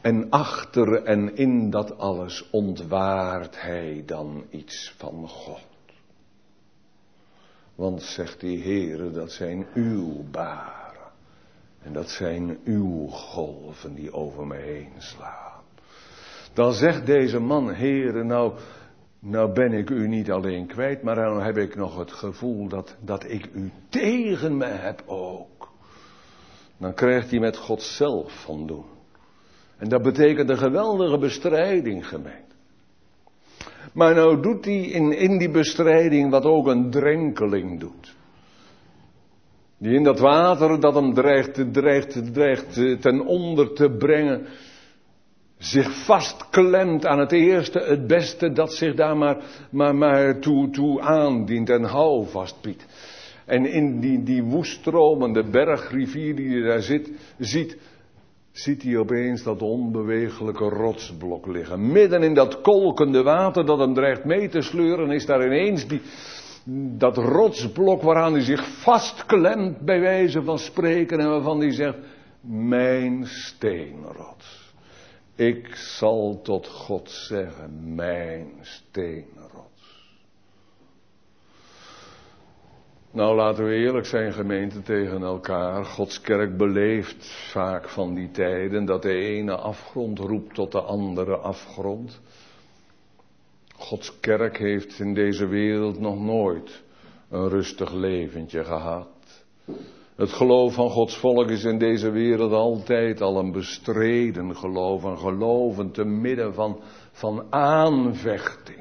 [0.00, 5.66] En achter en in dat alles ontwaart hij dan iets van God.
[7.74, 11.10] Want zegt die Heere, dat zijn uw baren.
[11.82, 15.62] En dat zijn uw golven die over me heen slaan.
[16.52, 18.52] Dan zegt deze man, Heere, nou,
[19.18, 22.96] nou ben ik u niet alleen kwijt, maar dan heb ik nog het gevoel dat,
[23.00, 25.70] dat ik u tegen me heb ook.
[26.76, 28.97] Dan krijgt hij met God zelf van doen.
[29.78, 32.54] En dat betekent een geweldige bestrijding, gemeente.
[33.92, 38.16] Maar nou doet hij in, in die bestrijding wat ook een drenkeling doet.
[39.78, 44.46] Die in dat water dat hem dreigt, dreigt, dreigt ten onder te brengen,
[45.58, 49.36] zich vastklemt aan het eerste, het beste dat zich daar maar,
[49.70, 52.86] maar, maar toe, toe aandient en houvast biedt.
[53.44, 57.76] En in die, die woeststromende bergrivier die je daar zit, ziet,
[58.58, 61.92] ziet hij opeens dat onbewegelijke rotsblok liggen.
[61.92, 66.00] Midden in dat kolkende water dat hem dreigt mee te sleuren, is daar ineens die,
[66.98, 71.98] dat rotsblok waaraan hij zich vastklemt, bij wijze van spreken, en waarvan hij zegt,
[72.50, 74.72] mijn steenrots.
[75.34, 79.77] Ik zal tot God zeggen, mijn steenrots.
[83.10, 85.84] Nou, laten we eerlijk zijn, gemeente, tegen elkaar.
[85.84, 91.36] Gods kerk beleeft vaak van die tijden dat de ene afgrond roept tot de andere
[91.36, 92.20] afgrond.
[93.76, 96.82] Gods kerk heeft in deze wereld nog nooit
[97.30, 99.08] een rustig leventje gehad.
[100.16, 105.18] Het geloof van Gods volk is in deze wereld altijd al een bestreden geloof, een
[105.18, 106.80] geloven te midden van,
[107.12, 108.77] van aanvechting.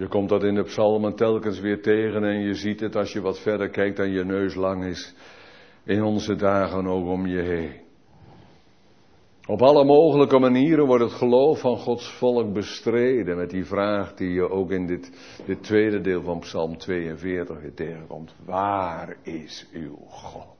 [0.00, 3.20] Je komt dat in de psalmen telkens weer tegen en je ziet het als je
[3.20, 5.14] wat verder kijkt dan je neus lang is.
[5.84, 7.72] In onze dagen ook om je heen.
[9.46, 14.30] Op alle mogelijke manieren wordt het geloof van Gods volk bestreden met die vraag die
[14.30, 15.12] je ook in dit,
[15.46, 18.34] dit tweede deel van Psalm 42 weer tegenkomt.
[18.44, 20.59] Waar is uw God?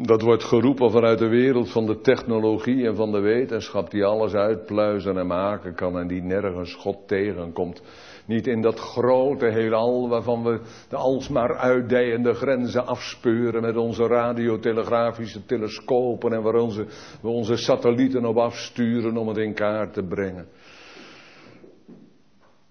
[0.00, 4.34] Dat wordt geroepen vanuit de wereld van de technologie en van de wetenschap die alles
[4.34, 7.82] uitpluizen en maken kan en die nergens God tegenkomt.
[8.26, 15.44] Niet in dat grote heelal waarvan we de alsmaar uitdijende grenzen afspeuren met onze radiotelegrafische
[15.44, 16.86] telescopen en waar onze,
[17.20, 20.48] we onze satellieten op afsturen om het in kaart te brengen.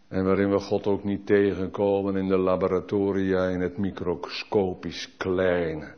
[0.08, 5.94] En waarin we God ook niet tegenkomen in de laboratoria, in het microscopisch kleine.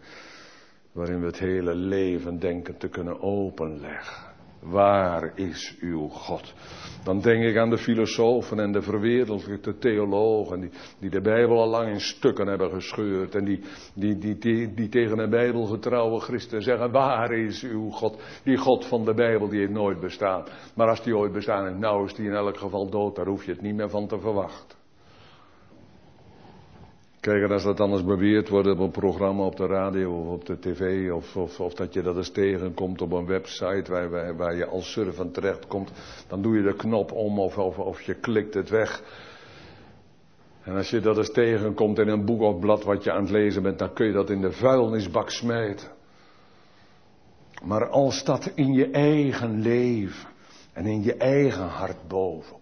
[0.99, 4.27] Waarin we het hele leven denken te kunnen openleggen.
[4.61, 6.53] Waar is uw God?
[7.03, 10.69] Dan denk ik aan de filosofen en de verwereldelijke theologen die,
[10.99, 13.61] die de Bijbel al lang in stukken hebben gescheurd en die,
[13.93, 18.21] die, die, die, tegen een Bijbelgetrouwe christen zeggen, waar is uw God?
[18.43, 20.43] Die God van de Bijbel die heeft nooit bestaan.
[20.75, 23.45] Maar als die ooit bestaan heeft, nou is die in elk geval dood, daar hoef
[23.45, 24.78] je het niet meer van te verwachten.
[27.19, 30.59] Kijk, als dat anders beweerd wordt op een programma op de radio of op de
[30.59, 34.65] tv, of, of, of dat je dat eens tegenkomt op een website waar, waar, je
[34.65, 35.91] als surfend terechtkomt,
[36.27, 39.03] dan doe je de knop om of, of, of je klikt het weg.
[40.63, 43.31] En als je dat eens tegenkomt in een boek of blad wat je aan het
[43.31, 45.87] lezen bent, dan kun je dat in de vuilnisbak smijten.
[47.63, 50.29] Maar als dat in je eigen leven
[50.73, 52.58] en in je eigen hart bovenkomt,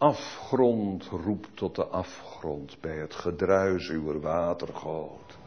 [0.00, 5.38] afgrond roept tot de afgrond bij het gedruis uw watergoot.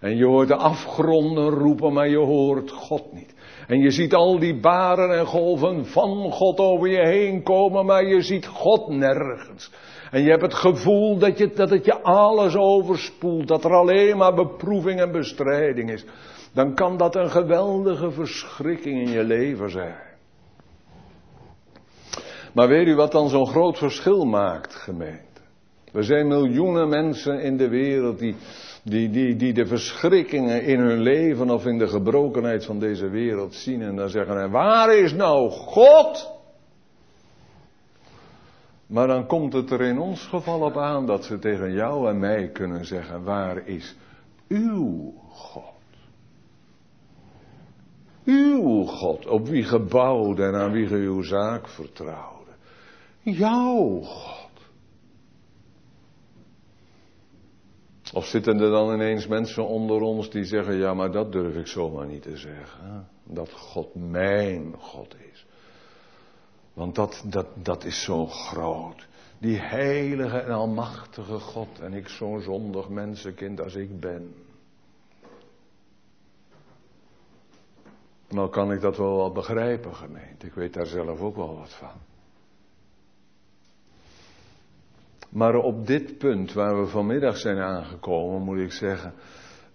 [0.00, 3.34] En je hoort de afgronden roepen, maar je hoort God niet.
[3.66, 8.04] En je ziet al die baren en golven van God over je heen komen, maar
[8.04, 9.70] je ziet God nergens.
[10.10, 14.16] En je hebt het gevoel dat, je, dat het je alles overspoelt, dat er alleen
[14.16, 16.04] maar beproeving en bestrijding is.
[16.54, 20.11] Dan kan dat een geweldige verschrikking in je leven zijn.
[22.52, 25.40] Maar weet u wat dan zo'n groot verschil maakt, gemeente?
[25.92, 28.36] Er zijn miljoenen mensen in de wereld die,
[28.82, 33.54] die, die, die de verschrikkingen in hun leven of in de gebrokenheid van deze wereld
[33.54, 36.30] zien en dan zeggen, en waar is nou God?
[38.86, 42.18] Maar dan komt het er in ons geval op aan dat ze tegen jou en
[42.18, 43.96] mij kunnen zeggen, waar is
[44.48, 45.62] uw God?
[48.24, 52.41] Uw God, op wie gebouwd en aan wie ge uw zaak vertrouwt.
[53.22, 54.50] Jouw God.
[58.12, 61.66] Of zitten er dan ineens mensen onder ons die zeggen, ja maar dat durf ik
[61.66, 63.08] zomaar niet te zeggen.
[63.24, 65.46] Dat God mijn God is.
[66.72, 69.08] Want dat, dat, dat is zo groot.
[69.38, 74.34] Die heilige en almachtige God en ik zo'n zondig mensenkind als ik ben.
[78.28, 80.46] Nou kan ik dat wel begrijpen, gemeente.
[80.46, 82.11] Ik weet daar zelf ook wel wat van.
[85.32, 89.12] Maar op dit punt waar we vanmiddag zijn aangekomen, moet ik zeggen,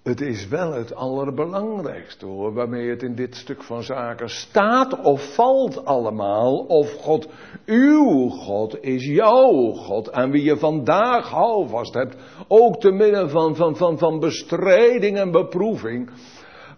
[0.03, 5.33] het is wel het allerbelangrijkste hoor, waarmee het in dit stuk van zaken staat of
[5.35, 6.57] valt allemaal.
[6.57, 7.27] Of God,
[7.65, 12.15] uw God, is jouw God, aan wie je vandaag houvast hebt,
[12.47, 16.09] ook te midden van, van, van, van bestrijding en beproeving.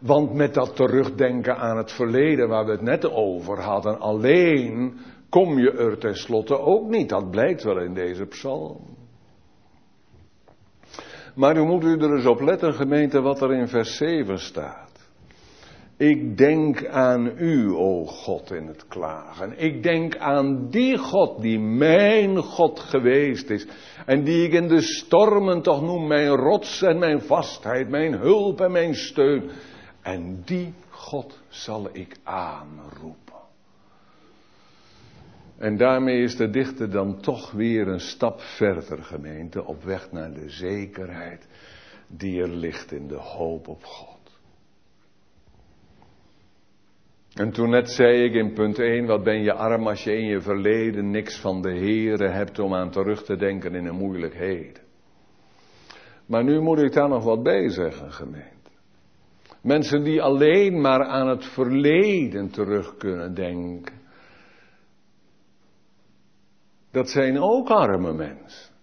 [0.01, 4.97] Want met dat terugdenken aan het verleden waar we het net over hadden, alleen
[5.29, 7.09] kom je er tenslotte ook niet.
[7.09, 8.97] Dat blijkt wel in deze psalm.
[11.35, 14.89] Maar u moet u er eens op letten, gemeente, wat er in vers 7 staat.
[15.97, 19.53] Ik denk aan u, o God, in het klagen.
[19.57, 23.67] Ik denk aan die God die mijn God geweest is.
[24.05, 28.61] En die ik in de stormen toch noem mijn rots en mijn vastheid, mijn hulp
[28.61, 29.49] en mijn steun.
[30.01, 33.28] En die God zal ik aanroepen.
[35.59, 40.33] En daarmee is de dichter dan toch weer een stap verder, gemeente, op weg naar
[40.33, 41.47] de zekerheid
[42.07, 44.17] die er ligt in de hoop op God.
[47.33, 50.25] En toen net zei ik in punt 1, wat ben je arm als je in
[50.25, 54.83] je verleden niks van de Here hebt om aan terug te denken in een moeilijkheden.
[56.25, 58.71] Maar nu moet ik daar nog wat bij zeggen, gemeente.
[59.61, 63.98] Mensen die alleen maar aan het verleden terug kunnen denken.
[66.99, 68.73] Dat zijn ook arme mensen.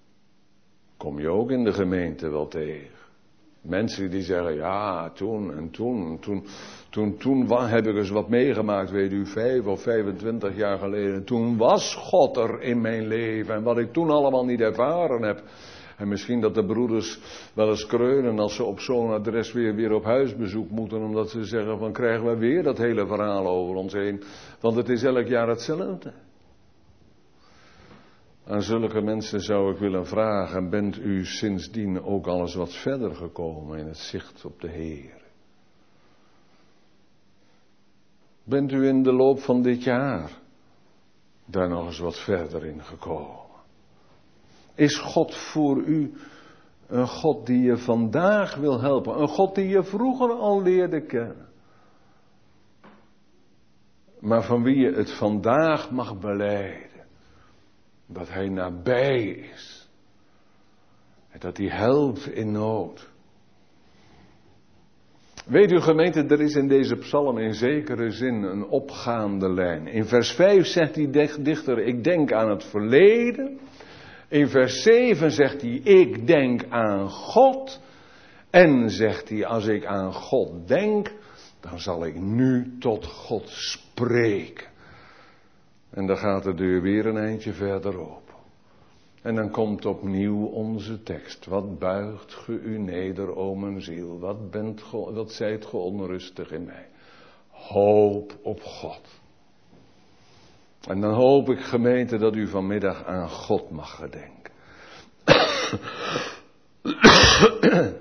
[0.96, 2.98] Kom je ook in de gemeente wel tegen.
[3.60, 6.46] Mensen die zeggen, ja, toen en toen, toen,
[6.90, 11.24] toen, toen heb ik eens wat meegemaakt, weet u, vijf of 25 jaar geleden.
[11.24, 15.42] Toen was God er in mijn leven en wat ik toen allemaal niet ervaren heb.
[15.96, 17.20] En misschien dat de broeders
[17.54, 21.44] wel eens kreunen als ze op zo'n adres weer, weer op huisbezoek moeten, omdat ze
[21.44, 24.22] zeggen van krijgen we weer dat hele verhaal over ons heen.
[24.60, 26.12] Want het is elk jaar hetzelfde.
[28.48, 33.14] Aan zulke mensen zou ik willen vragen, bent u sindsdien ook al eens wat verder
[33.14, 35.22] gekomen in het zicht op de Heer?
[38.44, 40.30] Bent u in de loop van dit jaar
[41.44, 43.44] daar nog eens wat verder in gekomen?
[44.74, 46.14] Is God voor u
[46.86, 49.20] een God die je vandaag wil helpen?
[49.20, 51.48] Een God die je vroeger al leerde kennen?
[54.20, 56.95] Maar van wie je het vandaag mag beleiden?
[58.06, 59.88] Dat hij nabij is.
[61.30, 63.08] En dat hij helpt in nood.
[65.46, 69.86] Weet u gemeente, er is in deze psalm in zekere zin een opgaande lijn.
[69.86, 71.10] In vers 5 zegt die
[71.42, 73.58] dichter, ik denk aan het verleden.
[74.28, 77.80] In vers 7 zegt hij, ik denk aan God.
[78.50, 81.12] En zegt hij, als ik aan God denk,
[81.60, 84.66] dan zal ik nu tot God spreken.
[85.96, 88.34] En dan gaat de deur weer een eindje verder open.
[89.22, 91.46] En dan komt opnieuw onze tekst.
[91.46, 94.18] Wat buigt ge u neder, o mijn ziel?
[94.18, 96.88] Wat, bent ge, wat zijt ge onrustig in mij?
[97.48, 99.00] Hoop op God.
[100.88, 104.52] En dan hoop ik, gemeente, dat u vanmiddag aan God mag gedenken.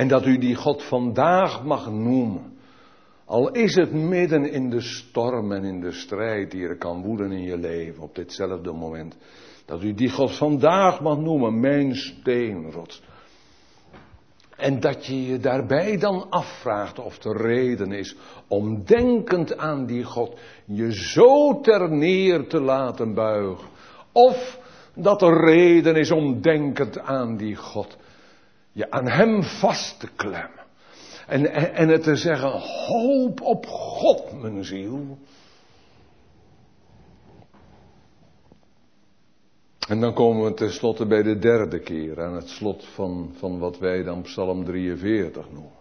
[0.00, 2.58] en dat u die God vandaag mag noemen.
[3.30, 7.32] Al is het midden in de storm en in de strijd die er kan woeden
[7.32, 9.16] in je leven op ditzelfde moment.
[9.64, 13.02] Dat u die God vandaag mag noemen, mijn steenrots.
[14.56, 18.16] En dat je je daarbij dan afvraagt of de reden is
[18.48, 23.68] om denkend aan die God je zo ter neer te laten buigen.
[24.12, 24.58] Of
[24.94, 27.96] dat er reden is om denkend aan die God
[28.72, 30.59] je aan Hem vast te klemmen.
[31.30, 32.50] En, en, het te zeggen,
[32.86, 35.18] hoop op God, mijn ziel.
[39.88, 43.78] En dan komen we tenslotte bij de derde keer, aan het slot van, van wat
[43.78, 45.78] wij dan Psalm 43 noemen.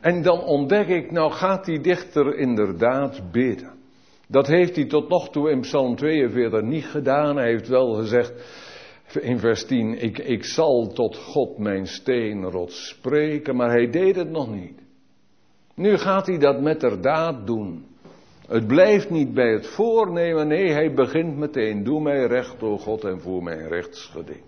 [0.00, 3.72] En dan ontdek ik, nou gaat die dichter inderdaad bidden.
[4.28, 7.36] Dat heeft hij tot nog toe in Psalm 42 niet gedaan.
[7.36, 8.32] Hij heeft wel gezegd
[9.16, 14.30] in vers 10, ik, ik zal tot God mijn steenrot spreken, maar hij deed het
[14.30, 14.80] nog niet.
[15.74, 17.86] Nu gaat hij dat met daad doen.
[18.46, 21.84] Het blijft niet bij het voornemen, nee, hij begint meteen.
[21.84, 24.42] Doe mij recht, o God, en voer mijn rechtsgeding.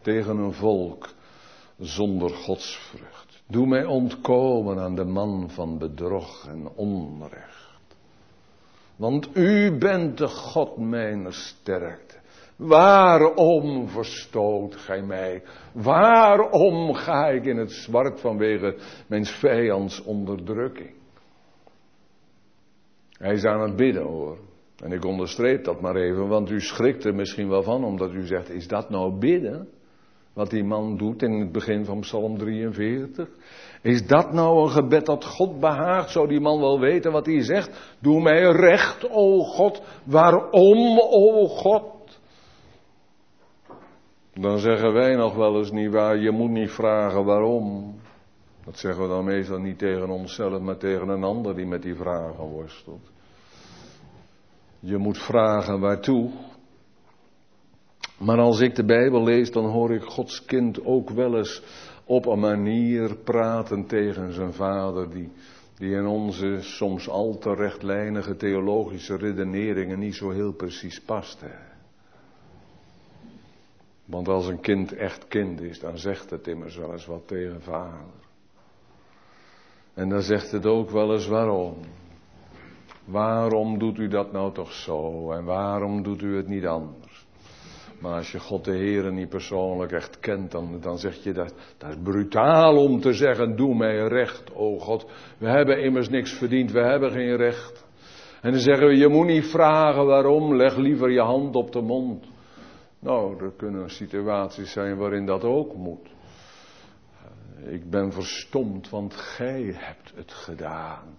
[0.00, 1.08] Tegen een volk
[1.78, 3.42] zonder godsvrucht.
[3.46, 7.62] Doe mij ontkomen aan de man van bedrog en onrecht.
[8.96, 12.11] Want u bent de God mijn sterkte.
[12.66, 15.42] Waarom verstoot gij mij?
[15.72, 20.94] Waarom ga ik in het zwart vanwege mijn vijands onderdrukking?
[23.10, 24.38] Hij is aan het bidden hoor.
[24.76, 28.26] En ik onderstreep dat maar even, want u schrikt er misschien wel van, omdat u
[28.26, 29.68] zegt, is dat nou bidden?
[30.34, 33.28] Wat die man doet in het begin van Psalm 43?
[33.82, 36.10] Is dat nou een gebed dat God behaagt?
[36.10, 37.96] Zou die man wel weten wat hij zegt?
[38.00, 39.82] Doe mij recht, o God.
[40.04, 42.01] Waarom, o God?
[44.34, 47.94] Dan zeggen wij nog wel eens niet waar, je moet niet vragen waarom.
[48.64, 51.94] Dat zeggen we dan meestal niet tegen onszelf, maar tegen een ander die met die
[51.94, 53.10] vragen worstelt.
[54.80, 56.30] Je moet vragen waartoe.
[58.18, 61.62] Maar als ik de Bijbel lees, dan hoor ik Gods kind ook wel eens
[62.04, 65.32] op een manier praten tegen zijn vader, die,
[65.76, 71.44] die in onze soms al te rechtlijnige theologische redeneringen niet zo heel precies past.
[74.12, 77.62] Want als een kind echt kind is, dan zegt het immers wel eens wat tegen
[77.62, 78.14] vader.
[79.94, 81.76] En dan zegt het ook wel eens waarom.
[83.04, 85.30] Waarom doet u dat nou toch zo?
[85.30, 87.26] En waarom doet u het niet anders?
[88.00, 91.54] Maar als je God de Heer niet persoonlijk echt kent, dan, dan zeg je dat,
[91.78, 95.10] dat is brutaal om te zeggen, doe mij recht, o God.
[95.38, 97.86] We hebben immers niks verdiend, we hebben geen recht.
[98.40, 101.80] En dan zeggen we, je moet niet vragen waarom, leg liever je hand op de
[101.80, 102.31] mond.
[103.02, 106.08] Nou, er kunnen situaties zijn waarin dat ook moet.
[107.66, 111.18] Ik ben verstomd, want gij hebt het gedaan.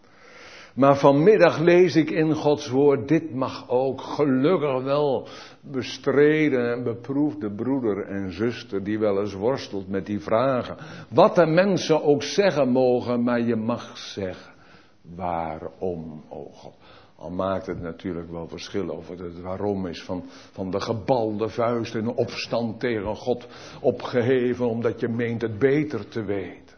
[0.75, 5.27] Maar vanmiddag lees ik in Gods woord, dit mag ook gelukkig wel
[5.61, 10.77] bestreden en beproefde broeder en zuster die wel eens worstelt met die vragen.
[11.09, 14.53] Wat de mensen ook zeggen mogen, maar je mag zeggen,
[15.15, 16.75] waarom, o God.
[17.23, 21.95] Al maakt het natuurlijk wel verschil of het waarom is van, van de gebalde vuist
[21.95, 23.47] en opstand tegen God
[23.81, 26.77] opgeheven omdat je meent het beter te weten.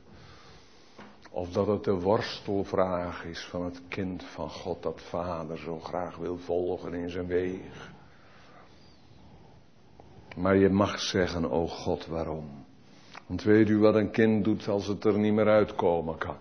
[1.32, 6.18] Of dat het de worstelvraag is van het kind van God dat vader zo graag
[6.18, 7.92] wil volgen in zijn weg.
[10.36, 12.66] Maar je mag zeggen, o God, waarom?
[13.28, 16.38] Want weet u wat een kind doet als het er niet meer uitkomen kan?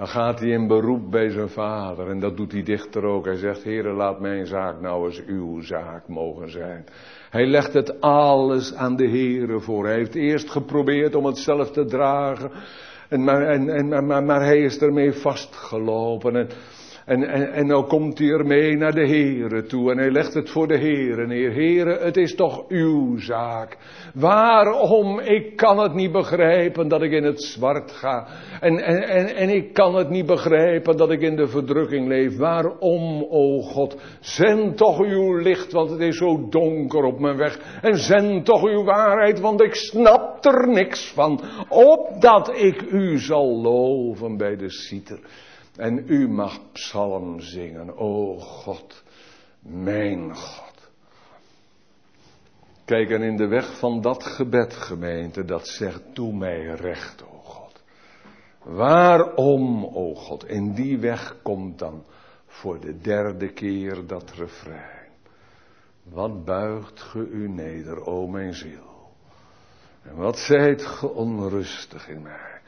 [0.00, 3.24] Dan gaat hij in beroep bij zijn vader en dat doet die dichter ook.
[3.24, 6.84] Hij zegt, Heere, laat mijn zaak nou eens uw zaak mogen zijn.
[7.30, 9.86] Hij legt het alles aan de Heere voor.
[9.86, 12.50] Hij heeft eerst geprobeerd om het zelf te dragen.
[13.08, 16.36] En maar, en, maar, maar hij is ermee vastgelopen.
[16.36, 16.48] En,
[17.06, 20.50] En, en, en nou komt hij ermee naar de Heere toe en hij legt het
[20.50, 21.52] voor de Heere neer.
[21.52, 23.76] Heere, het is toch uw zaak.
[24.14, 25.20] Waarom?
[25.20, 28.26] Ik kan het niet begrijpen dat ik in het zwart ga.
[28.60, 32.36] En, en, en, en ik kan het niet begrijpen dat ik in de verdrukking leef.
[32.36, 33.96] Waarom, o God?
[34.20, 37.78] Zend toch uw licht, want het is zo donker op mijn weg.
[37.82, 41.40] En zend toch uw waarheid, want ik snap er niks van.
[41.68, 45.20] Opdat ik u zal loven bij de citer.
[45.76, 49.02] En u mag psalm zingen, o God,
[49.60, 50.90] mijn God.
[52.84, 57.38] Kijk, en in de weg van dat gebed, gemeente, dat zegt, doe mij recht, o
[57.38, 57.82] God.
[58.62, 62.04] Waarom, o God, in die weg komt dan
[62.46, 65.08] voor de derde keer dat refrein.
[66.02, 69.12] Wat buigt ge u neder, o mijn ziel.
[70.02, 72.59] En wat zijt ge onrustig in mij.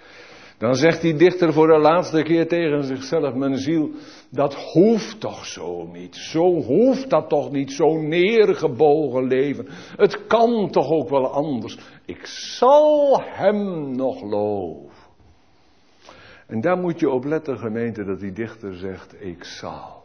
[0.62, 3.90] Dan zegt die dichter voor de laatste keer tegen zichzelf, mijn ziel,
[4.30, 6.16] dat hoeft toch zo niet.
[6.16, 9.66] Zo hoeft dat toch niet, zo neergebogen leven.
[9.96, 11.78] Het kan toch ook wel anders.
[12.04, 14.96] Ik zal hem nog loven.
[16.46, 20.02] En daar moet je op letten, gemeente, dat die dichter zegt, ik zal.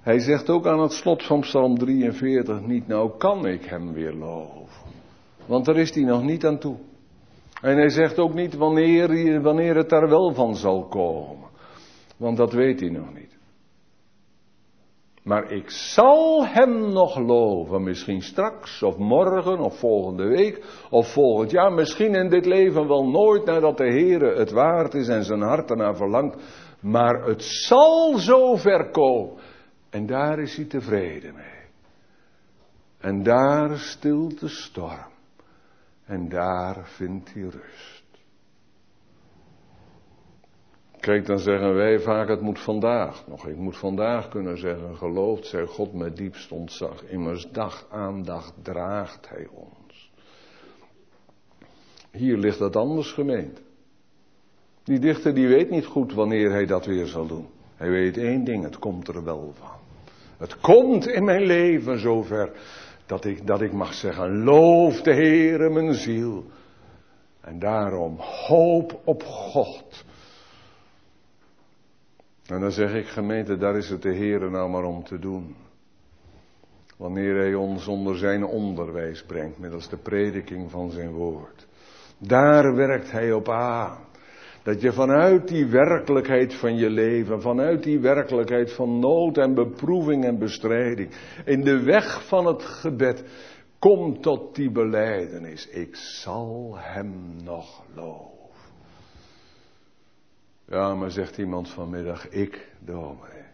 [0.00, 4.12] Hij zegt ook aan het slot van Psalm 43 niet, nou kan ik hem weer
[4.12, 4.90] loven.
[5.46, 6.76] Want daar is hij nog niet aan toe.
[7.60, 11.48] En hij zegt ook niet wanneer, wanneer het daar wel van zal komen.
[12.16, 13.36] Want dat weet hij nog niet.
[15.26, 17.82] Maar ik zal hem nog loven.
[17.82, 21.72] Misschien straks, of morgen, of volgende week, of volgend jaar.
[21.72, 25.70] Misschien in dit leven wel nooit nadat de Heer het waard is en zijn hart
[25.70, 26.42] ernaar verlangt.
[26.80, 29.34] Maar het zal zo ver komen.
[29.90, 31.64] En daar is hij tevreden mee.
[32.98, 35.15] En daar stilt de storm.
[36.06, 38.04] En daar vindt hij rust.
[41.00, 43.46] Kijk, dan zeggen wij vaak, het moet vandaag nog.
[43.46, 47.04] Ik moet vandaag kunnen zeggen, gelooft zij God met diepst ontzag.
[47.04, 50.12] Immers dag aan dag draagt hij ons.
[52.10, 53.62] Hier ligt dat anders gemeend.
[54.84, 57.46] Die dichter die weet niet goed wanneer hij dat weer zal doen.
[57.76, 59.78] Hij weet één ding, het komt er wel van.
[60.38, 62.52] Het komt in mijn leven zover
[63.06, 66.44] dat ik, dat ik mag zeggen, loof de Heere mijn ziel.
[67.40, 70.04] En daarom hoop op God.
[72.46, 75.56] En dan zeg ik gemeente, daar is het de Heere nou maar om te doen.
[76.96, 81.66] Wanneer Hij ons onder zijn onderwijs brengt, middels de prediking van zijn woord.
[82.18, 84.05] Daar werkt Hij op aan.
[84.66, 90.24] Dat je vanuit die werkelijkheid van je leven, vanuit die werkelijkheid van nood en beproeving
[90.24, 91.10] en bestrijding,
[91.44, 93.24] in de weg van het gebed,
[93.78, 95.68] komt tot die beleidenis.
[95.68, 98.50] Ik zal hem nog loven.
[100.64, 103.44] Ja, maar zegt iemand vanmiddag, ik, dominee.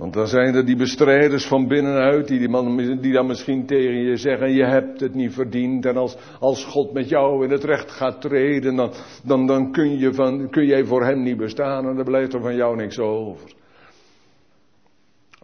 [0.00, 4.02] Want dan zijn er die bestrijders van binnenuit die, die, man, die dan misschien tegen
[4.02, 5.86] je zeggen, je hebt het niet verdiend.
[5.86, 8.92] En als, als God met jou in het recht gaat treden, dan,
[9.24, 12.40] dan, dan kun, je van, kun jij voor hem niet bestaan en dan blijft er
[12.40, 13.52] van jou niks over.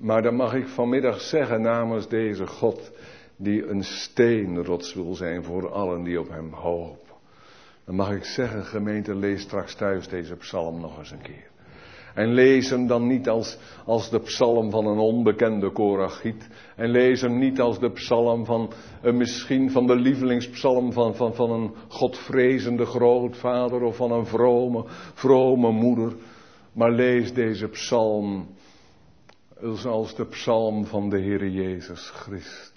[0.01, 2.93] Maar dan mag ik vanmiddag zeggen namens deze God,
[3.37, 7.15] die een steenrots wil zijn voor allen die op hem hopen.
[7.85, 11.55] Dan mag ik zeggen, gemeente, lees straks thuis deze psalm nog eens een keer.
[12.17, 16.49] En lees hem dan niet als, als de psalm van een onbekende korachiet.
[16.77, 18.73] En lees hem niet als de psalm van,
[19.05, 24.85] uh, misschien van de lievelingspsalm van, van, van een godvrezende grootvader of van een vrome,
[25.15, 26.13] vrome moeder.
[26.73, 28.47] Maar lees deze psalm
[29.87, 32.76] als de psalm van de Heer Jezus Christus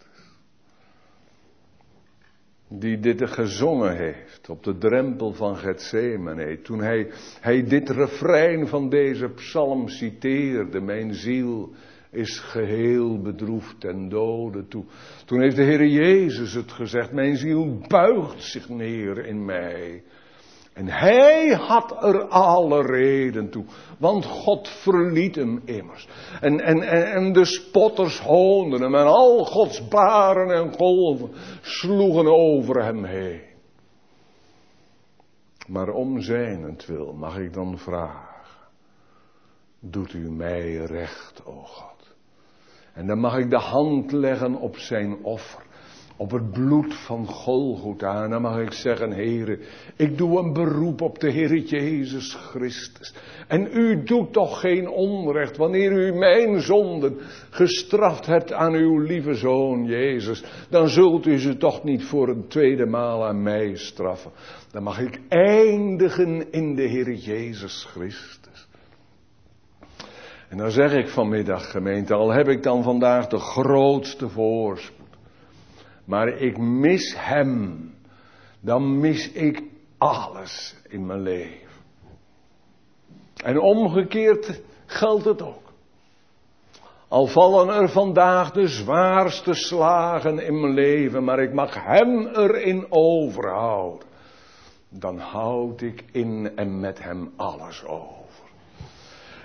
[2.70, 7.12] die dit gezongen heeft op de drempel van Gethsemane, toen hij,
[7.42, 11.74] hij dit refrein van deze psalm citeerde, mijn ziel
[12.12, 14.86] is geheel bedroefd en dode toe.
[15.26, 20.04] Toen heeft de Heer Jezus het gezegd, mijn ziel buigt zich neer in mij.
[20.80, 23.66] En hij had er alle reden toe,
[23.98, 26.08] want God verliet hem immers.
[26.42, 32.84] En, en, en, de spotters hoonden hem en al Gods baren en golven sloegen over
[32.84, 33.42] hem heen.
[35.68, 38.60] Maar om zijnentwil mag ik dan vragen,
[39.80, 42.16] doet u mij recht, o God.
[42.94, 45.66] En dan mag ik de hand leggen op zijn offer
[46.20, 48.24] op het bloed van Golgotha.
[48.24, 49.60] En dan mag ik zeggen, heren,
[49.96, 53.14] ik doe een beroep op de Heer Jezus Christus.
[53.48, 57.18] En u doet toch geen onrecht wanneer u mijn zonden
[57.50, 60.44] gestraft hebt aan uw lieve Zoon Jezus.
[60.70, 64.32] Dan zult u ze toch niet voor een tweede maal aan mij straffen.
[64.72, 68.68] Dan mag ik eindigen in de Heer Jezus Christus.
[70.50, 74.99] En dan zeg ik vanmiddag, gemeente, al heb ik dan vandaag de grootste voorspoed.
[76.10, 77.94] Maar ik mis Hem.
[78.62, 79.64] Dan mis ik
[79.98, 81.70] alles in mijn leven.
[83.44, 85.74] En omgekeerd geldt het ook.
[87.08, 92.86] Al vallen er vandaag de zwaarste slagen in mijn leven, maar ik mag Hem erin
[92.90, 94.08] overhouden.
[94.90, 98.30] Dan houd ik in en met Hem alles over.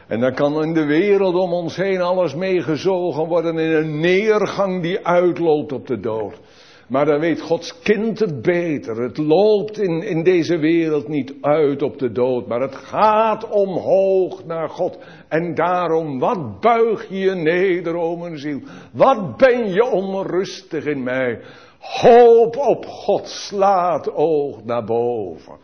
[0.06, 4.82] En dan kan in de wereld om ons heen alles meegezogen worden in een neergang
[4.82, 6.40] die uitloopt op de dood.
[6.89, 9.03] Maar dan weet Gods kind het beter.
[9.03, 14.45] Het loopt in, in deze wereld niet uit op de dood, maar het gaat omhoog
[14.45, 14.99] naar God.
[15.28, 18.61] En daarom, wat buig je neder, o mijn ziel?
[18.93, 21.41] Wat ben je onrustig in mij?
[21.78, 25.57] Hoop op God, slaat oog naar boven.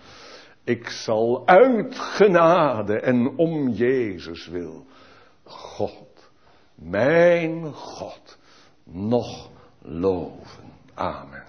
[0.64, 4.84] Ik zal uit genade en om Jezus wil
[5.44, 6.30] God,
[6.74, 8.38] mijn God,
[8.84, 9.50] nog
[9.82, 10.59] loven.
[11.00, 11.39] Ah, Amen.